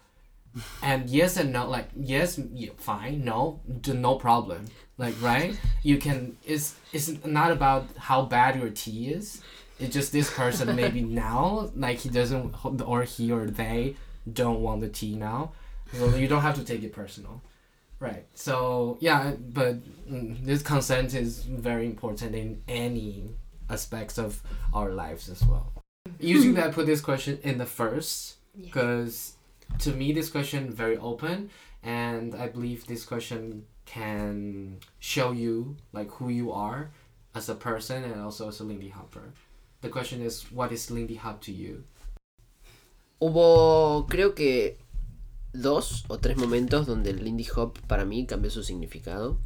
[0.82, 2.38] And yes and no like yes
[2.76, 4.66] fine no no problem.
[4.98, 5.56] Like right?
[5.82, 9.40] You can it's it's not about how bad your tea is.
[9.78, 13.96] It's just this person maybe now like he doesn't or he or they
[14.30, 15.52] don't want the tea now.
[15.94, 17.40] So you don't have to take it personal
[18.06, 18.24] right.
[18.34, 19.22] So yeah
[19.58, 19.74] but
[20.10, 23.30] mm, this consent is very important in any
[23.70, 24.42] aspects of
[24.74, 25.66] our lives as well.
[26.18, 28.66] Usually i put this question in the first Yeah.
[28.66, 29.14] because
[29.84, 31.48] to me this question very open
[31.82, 36.90] and i believe this question can show you like who you are
[37.34, 39.26] as a person and also as a lindy hopper.
[39.80, 41.82] The question is what is lindy hop to you?
[43.20, 44.76] Hubo, creo que,
[45.52, 49.38] dos o tres momentos donde el Lindy Hop para mí cambió su significado.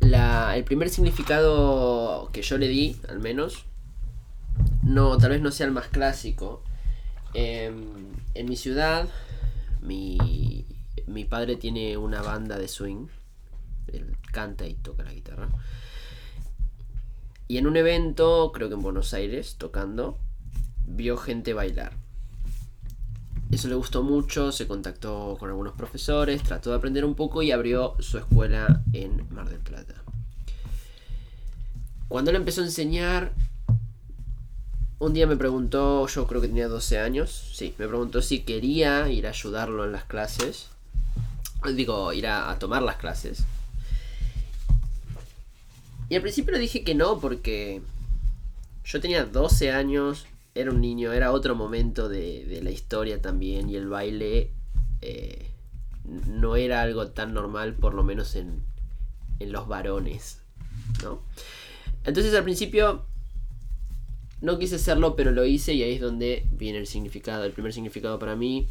[0.00, 3.64] La, el primer significado que yo le di, al menos,
[4.82, 6.62] no, tal vez no sea el más clásico.
[7.34, 9.08] Em, en mi ciudad,
[9.80, 10.66] mi,
[11.06, 13.06] mi padre tiene una banda de swing.
[13.92, 15.48] Él canta y toca la guitarra.
[17.48, 20.18] Y en un evento, creo que en Buenos Aires, tocando,
[20.84, 22.01] vio gente bailar.
[23.52, 27.52] Eso le gustó mucho, se contactó con algunos profesores, trató de aprender un poco y
[27.52, 29.94] abrió su escuela en Mar del Plata.
[32.08, 33.34] Cuando él empezó a enseñar,
[34.98, 39.10] un día me preguntó, yo creo que tenía 12 años, sí, me preguntó si quería
[39.10, 40.68] ir a ayudarlo en las clases.
[41.76, 43.44] Digo, ir a, a tomar las clases.
[46.08, 47.82] Y al principio le dije que no porque
[48.84, 53.70] yo tenía 12 años, era un niño, era otro momento de, de la historia también
[53.70, 54.50] y el baile
[55.00, 55.50] eh,
[56.04, 58.62] no era algo tan normal, por lo menos en,
[59.38, 60.40] en los varones,
[61.02, 61.22] ¿no?
[62.04, 63.04] Entonces al principio
[64.40, 67.72] no quise hacerlo, pero lo hice y ahí es donde viene el significado, el primer
[67.72, 68.66] significado para mí.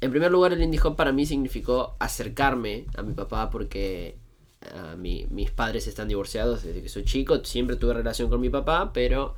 [0.00, 4.16] En primer lugar, el indie hop para mí significó acercarme a mi papá porque
[4.74, 7.44] ah, mi- mis padres están divorciados desde que soy chico.
[7.44, 9.36] Siempre tuve relación con mi papá, pero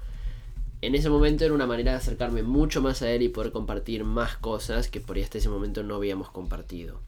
[0.82, 4.02] en ese momento era una manera de acercarme mucho más a él y poder compartir
[4.02, 7.00] más cosas que por ahí hasta ese momento no habíamos compartido.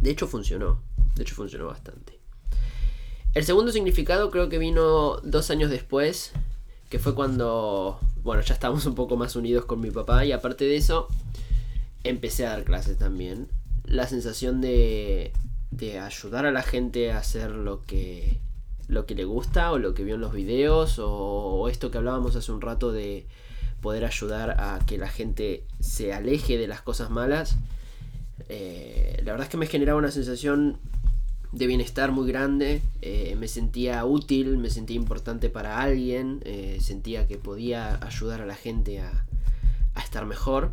[0.00, 0.80] De hecho, funcionó.
[1.14, 2.18] De hecho, funcionó bastante.
[3.34, 6.32] El segundo significado creo que vino dos años después,
[6.88, 10.64] que fue cuando, bueno, ya estábamos un poco más unidos con mi papá y aparte
[10.64, 11.08] de eso,
[12.04, 13.48] empecé a dar clases también.
[13.84, 15.32] La sensación de,
[15.70, 18.38] de ayudar a la gente a hacer lo que,
[18.88, 22.36] lo que le gusta o lo que vio en los videos o, esto que hablábamos
[22.36, 23.26] hace un rato de
[23.80, 27.56] poder ayudar a que la gente se aleje de las cosas malas.
[28.48, 30.78] eh, la verdad es que me generaba una sensación
[31.54, 37.28] de bienestar muy grande, eh, me sentía útil, me sentía importante para alguien, eh, sentía
[37.28, 39.24] que podía ayudar a la gente a,
[39.94, 40.72] a estar mejor.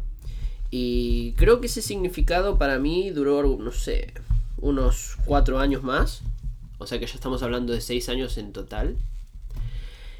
[0.71, 4.13] Y creo que ese significado para mí duró, no sé,
[4.57, 6.23] unos cuatro años más.
[6.81, 8.97] O sea que ya estamos hablando de seis años en total.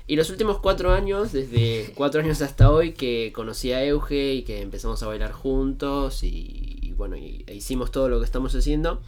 [0.08, 4.44] Y los últimos cuatro años, desde cuatro años hasta hoy, que conocí a Euge y
[4.44, 8.54] que empezamos a bailar juntos y, y bueno, y, e hicimos todo lo que estamos
[8.56, 9.02] haciendo.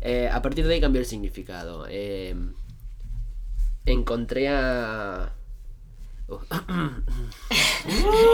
[0.00, 1.86] eh, a partir de ahí cambió el significado.
[1.88, 2.36] Eh,
[3.86, 5.32] encontré a...
[6.28, 6.38] Uh,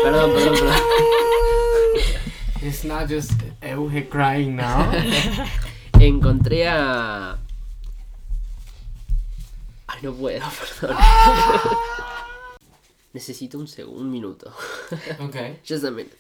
[0.03, 0.77] perdón, perdón, perdón.
[2.63, 3.33] It's not just
[3.63, 4.91] Euge crying now.
[5.99, 7.39] Encontré a...
[10.01, 10.45] Ay, no puedo,
[10.81, 10.97] perdón.
[13.13, 14.53] Necesito un segundo, un minuto.
[15.21, 15.61] okay.
[15.69, 16.17] Just a minute.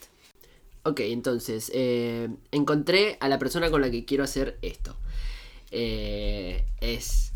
[0.82, 4.96] Ok, entonces, eh, encontré a la persona con la que quiero hacer esto.
[5.70, 7.32] Eh, es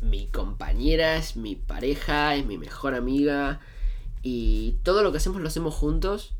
[0.00, 3.60] mi compañera, es mi pareja, es mi mejor amiga.
[4.22, 6.34] Y todo lo que hacemos lo hacemos juntos.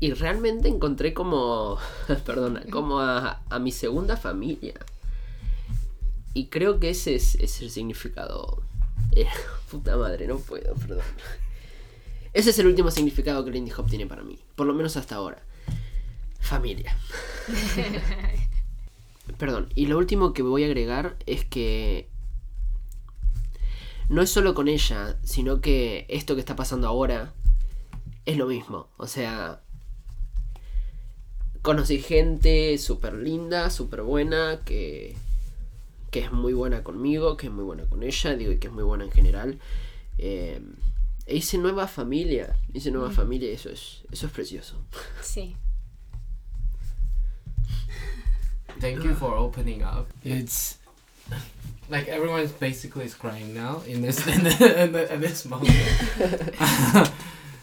[0.00, 1.78] Y realmente encontré como,
[2.26, 4.74] perdona, como a, a mi segunda familia.
[6.34, 8.62] Y creo que ese es, es el significado.
[9.12, 9.26] Eh,
[9.70, 11.04] puta madre, no puedo, perdón.
[12.32, 14.38] Ese es el último significado que el indie hop tiene para mí.
[14.54, 15.42] Por lo menos hasta ahora.
[16.40, 16.96] Familia.
[19.38, 19.68] Perdón.
[19.74, 22.08] Y lo último que voy a agregar es que
[24.08, 27.34] no es solo con ella, sino que esto que está pasando ahora
[28.24, 28.88] es lo mismo.
[28.96, 29.60] O sea,
[31.62, 35.16] conocí gente súper linda, súper buena, que,
[36.10, 38.72] que es muy buena conmigo, que es muy buena con ella, digo, y que es
[38.72, 39.58] muy buena en general.
[40.18, 40.60] Eh,
[41.26, 44.76] e hice nueva familia, hice nueva familia y eso es, eso es precioso.
[45.22, 45.56] Sí.
[48.80, 50.08] Thank you for opening up.
[50.24, 50.78] It's
[51.90, 55.74] like everyone's basically is crying now in this in, the, in, the, in this moment.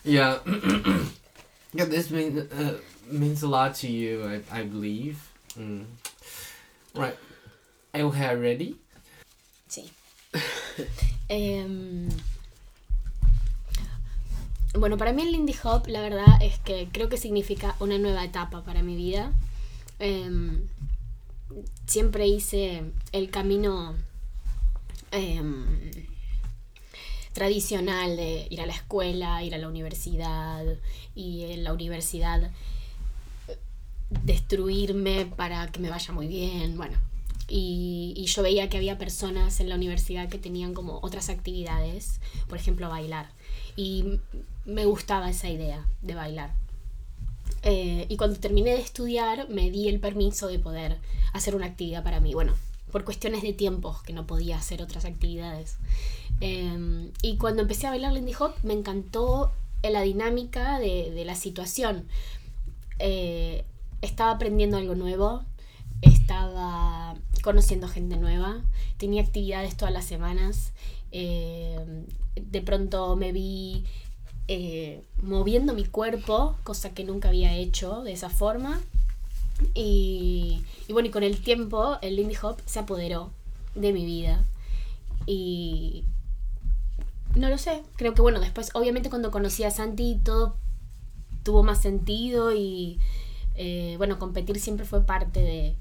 [0.03, 0.39] yeah,
[1.73, 1.85] yeah.
[1.85, 2.73] This mean, uh,
[3.09, 5.31] means a lot to you, I, I believe.
[5.57, 5.85] Mm.
[6.93, 7.15] Right.
[7.95, 8.75] Euge, ready?
[9.67, 9.89] Sí.
[11.27, 12.07] Em,
[14.75, 18.23] bueno, para mí el Lindy Hop, la verdad es que creo que significa una nueva
[18.23, 19.33] etapa para mi vida.
[19.97, 20.67] Em,
[21.87, 23.95] siempre hice el camino
[25.11, 25.65] em,
[27.33, 30.63] tradicional de ir a la escuela, ir a la universidad
[31.15, 32.51] y en la universidad
[33.47, 33.57] eh,
[34.09, 36.97] destruirme para que me vaya muy bien, bueno.
[37.47, 42.19] Y, y yo veía que había personas en la universidad que tenían como otras actividades,
[42.47, 43.29] por ejemplo bailar.
[43.75, 44.19] Y
[44.65, 46.53] me gustaba esa idea de bailar.
[47.63, 50.97] Eh, y cuando terminé de estudiar me di el permiso de poder
[51.33, 52.33] hacer una actividad para mí.
[52.33, 52.53] Bueno,
[52.91, 55.77] por cuestiones de tiempos que no podía hacer otras actividades.
[56.41, 59.51] Eh, y cuando empecé a bailar Lindy Hop me encantó
[59.83, 62.07] la dinámica de, de la situación.
[62.99, 63.63] Eh,
[64.01, 65.43] estaba aprendiendo algo nuevo,
[66.01, 67.15] estaba
[67.45, 68.59] conociendo gente nueva,
[68.97, 70.73] tenía actividades todas las semanas.
[71.11, 71.79] eh,
[72.35, 73.85] de pronto me vi
[74.47, 78.81] eh, moviendo mi cuerpo, cosa que nunca había hecho de esa forma.
[79.75, 83.31] Y, bueno, y con el tiempo el Lindy Hop se apoderó
[83.75, 84.43] de mi vida.
[85.27, 86.03] Y
[87.35, 90.55] no lo sé, creo que bueno, después obviamente cuando conocí a Santi todo
[91.43, 92.99] tuvo más sentido y
[93.55, 95.75] eh, bueno, competir siempre fue parte de,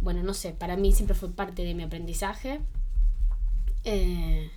[0.00, 2.60] bueno, no sé, para mí siempre fue parte de mi aprendizaje.
[3.84, 4.50] Eh,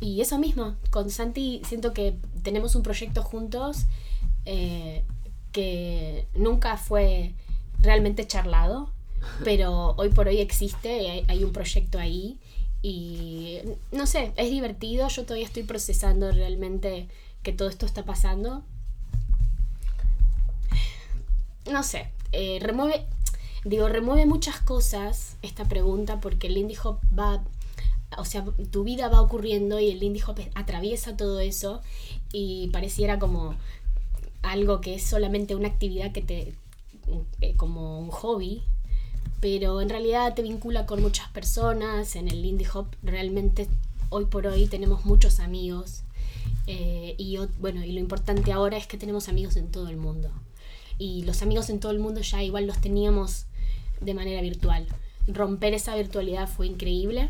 [0.00, 3.86] y eso mismo, con Santi siento que tenemos un proyecto juntos
[4.44, 5.02] eh,
[5.52, 7.34] que nunca fue
[7.80, 8.90] realmente charlado,
[9.44, 12.38] pero hoy por hoy existe, hay, hay un proyecto ahí
[12.80, 13.58] y
[13.90, 17.08] no sé, es divertido, yo todavía estoy procesando realmente
[17.42, 18.62] que todo esto está pasando.
[21.70, 23.06] No sé, eh, remueve,
[23.64, 27.42] digo, remueve muchas cosas esta pregunta porque el indie hop va,
[28.16, 31.80] o sea, tu vida va ocurriendo y el indie hop atraviesa todo eso
[32.32, 33.54] y pareciera como
[34.42, 36.54] algo que es solamente una actividad que te,
[37.40, 38.62] eh, como un hobby,
[39.40, 42.16] pero en realidad te vincula con muchas personas.
[42.16, 43.68] En el indie hop realmente
[44.10, 46.02] hoy por hoy tenemos muchos amigos.
[46.66, 50.30] eh, y bueno, y lo importante ahora es que tenemos amigos en todo el mundo.
[50.98, 53.46] Y los amigos en todo el mundo ya igual los teníamos
[54.00, 54.86] de manera virtual.
[55.26, 57.28] Romper esa virtualidad fue increíble.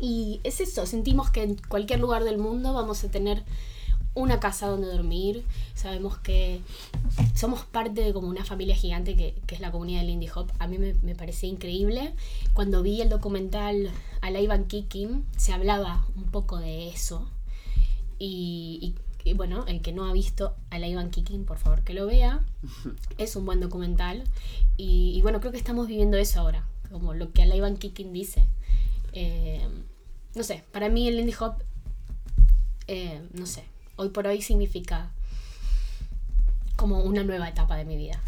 [0.00, 3.42] Y es eso, sentimos que en cualquier lugar del mundo vamos a tener
[4.14, 5.44] una casa donde dormir.
[5.74, 6.60] Sabemos que
[7.34, 10.50] somos parte de como una familia gigante que, que es la comunidad del indie hop.
[10.58, 12.12] A mí me, me parece increíble.
[12.54, 13.90] Cuando vi el documental
[14.22, 17.28] Alive and Kicking, se hablaba un poco de eso.
[18.18, 21.94] Y, y- y bueno, el que no ha visto Alive and Kicking, por favor que
[21.94, 22.40] lo vea.
[23.18, 24.24] Es un buen documental.
[24.76, 26.66] Y, y bueno, creo que estamos viviendo eso ahora.
[26.90, 28.46] Como lo que Alive and Kicking dice.
[29.12, 29.60] Eh,
[30.34, 31.54] no sé, para mí el indie hop,
[32.86, 33.64] eh, no sé,
[33.96, 35.10] hoy por hoy significa
[36.76, 38.20] como una nueva etapa de mi vida.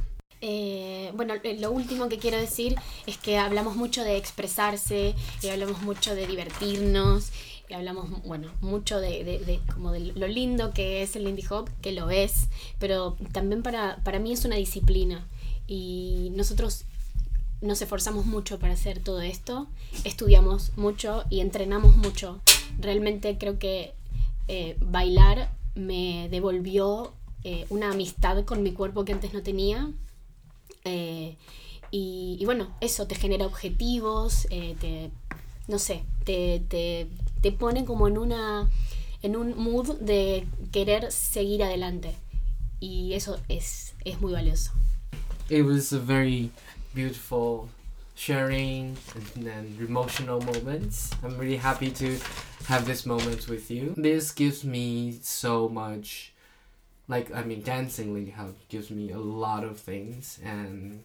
[0.46, 2.76] Eh, bueno, eh, lo último que quiero decir
[3.06, 7.30] es que hablamos mucho de expresarse y hablamos mucho de divertirnos
[7.66, 11.92] y hablamos, bueno, mucho de, como de lo lindo que es el indie hop, que
[11.92, 15.26] lo es, pero también para, para mí es una disciplina
[15.66, 16.84] y nosotros
[17.62, 19.66] nos esforzamos mucho para hacer todo esto,
[20.04, 22.38] estudiamos mucho y entrenamos mucho.
[22.78, 23.94] Realmente creo que
[24.48, 27.14] eh, bailar me devolvió
[27.68, 29.90] una amistad con mi cuerpo que antes no tenía.
[30.84, 31.36] Eh,
[31.90, 35.10] y, y bueno, eso te genera objetivos, eh, te,
[35.68, 37.08] no sé, te, te,
[37.40, 38.68] te como en una
[39.22, 42.14] en un mood de querer seguir adelante.
[42.78, 44.72] Y eso es, es muy valioso.
[45.48, 46.50] It was a very
[46.94, 47.68] beautiful
[48.14, 48.96] sharing
[49.36, 51.10] and emotional moments.
[51.22, 52.18] I'm really happy to
[52.68, 53.94] have this moment with you.
[53.96, 56.33] This gives me so much
[57.08, 61.04] like I mean dancing Lindy Hop gives me a lot of things and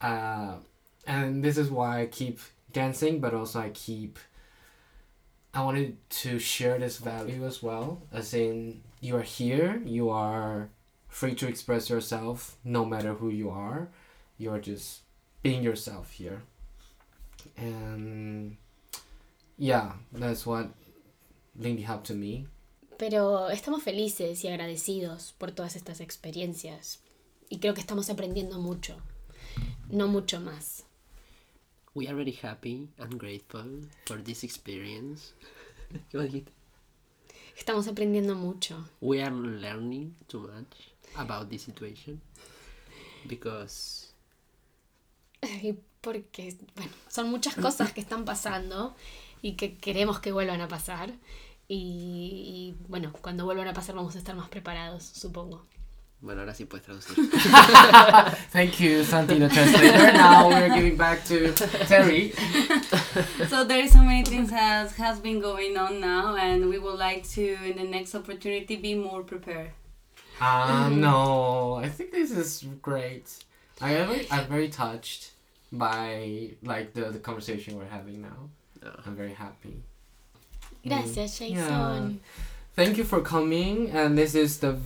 [0.00, 0.56] uh
[1.06, 2.40] and this is why I keep
[2.72, 4.18] dancing but also I keep
[5.52, 10.70] I wanted to share this value as well as in you are here you are
[11.14, 13.88] free to express yourself no matter who you are.
[14.36, 15.02] You're just
[15.44, 16.42] being yourself here.
[17.56, 18.56] And
[19.56, 20.70] yeah, that's what
[21.56, 22.48] Lindy Hop to me.
[22.98, 27.00] Pero estamos felices y agradecidos por todas estas experiencias.
[27.48, 28.96] Y creo que estamos aprendiendo mucho.
[29.88, 30.84] No mucho más.
[31.94, 35.34] We are very happy and grateful for this experience.
[36.10, 36.52] ¿Qué más dijiste?
[37.56, 38.88] Estamos aprendiendo mucho.
[39.00, 42.20] We are learning too much about this situation
[43.28, 44.12] because
[45.42, 48.94] Y Porque, bueno, son muchas cosas que están pasando
[49.40, 51.14] y que queremos que vuelvan a pasar.
[51.66, 55.64] Y, y, bueno, cuando vuelvan a pasar vamos a estar más preparados, supongo.
[56.24, 57.30] bueno, ahora sí puedes traducir.
[58.50, 60.12] Thank you, Santi, the translator.
[60.14, 61.52] now we're giving back to
[61.86, 62.32] Terry.
[63.48, 66.98] So there is so many things has has been going on now, and we would
[66.98, 69.72] like to, in the next opportunity, be more prepared.
[70.40, 73.30] Um, no, I think this is great.
[73.80, 75.32] I am very, I'm very touched
[75.70, 78.48] by like the, the conversation we're having now.
[78.82, 78.90] No.
[79.04, 79.82] I'm very happy.
[80.86, 82.20] Gracias, Mm, Jason.
[82.76, 83.90] Thank you for coming.
[83.90, 84.76] And this is the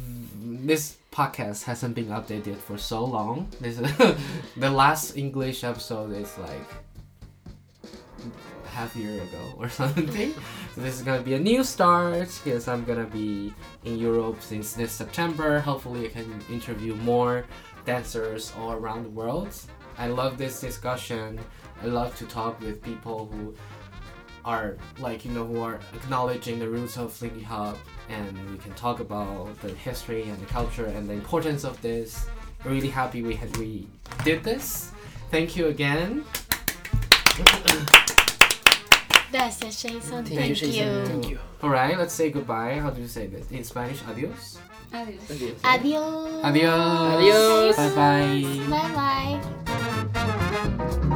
[0.40, 3.49] this podcast hasn't been updated for so long.
[3.61, 3.86] This is
[4.57, 6.68] the last English episode is like
[8.66, 10.32] half year ago or something.
[10.74, 13.53] so this is gonna be a new start because I'm gonna be
[13.84, 15.59] in Europe since this September.
[15.61, 17.44] Hopefully, I can interview more
[17.84, 19.49] dancers all around the world.
[19.99, 21.40] I love this discussion.
[21.82, 23.55] I love to talk with people who
[24.49, 27.76] are like you know who are acknowledging the roots of Lindy Hop
[28.09, 32.26] and we can talk about the history and the culture and the importance of this.
[32.64, 33.86] I'm really happy we had we
[34.24, 34.90] did this.
[35.30, 36.24] Thank you again.
[39.30, 40.24] Gracias, Jason.
[40.24, 40.72] Thank Thank, you, you.
[40.72, 41.07] Jason.
[41.07, 41.38] Thank you.
[41.62, 42.78] All right, let's say goodbye.
[42.80, 44.01] How do you say this in Spanish?
[44.09, 44.59] Adios.
[44.90, 45.20] Adiós.
[45.62, 46.42] Adiós.
[46.42, 47.14] Adiós.
[47.14, 47.76] Adios.
[47.76, 47.76] Adios.
[47.76, 48.72] Bye bye.
[48.72, 49.42] Bye
[50.96, 51.07] bye.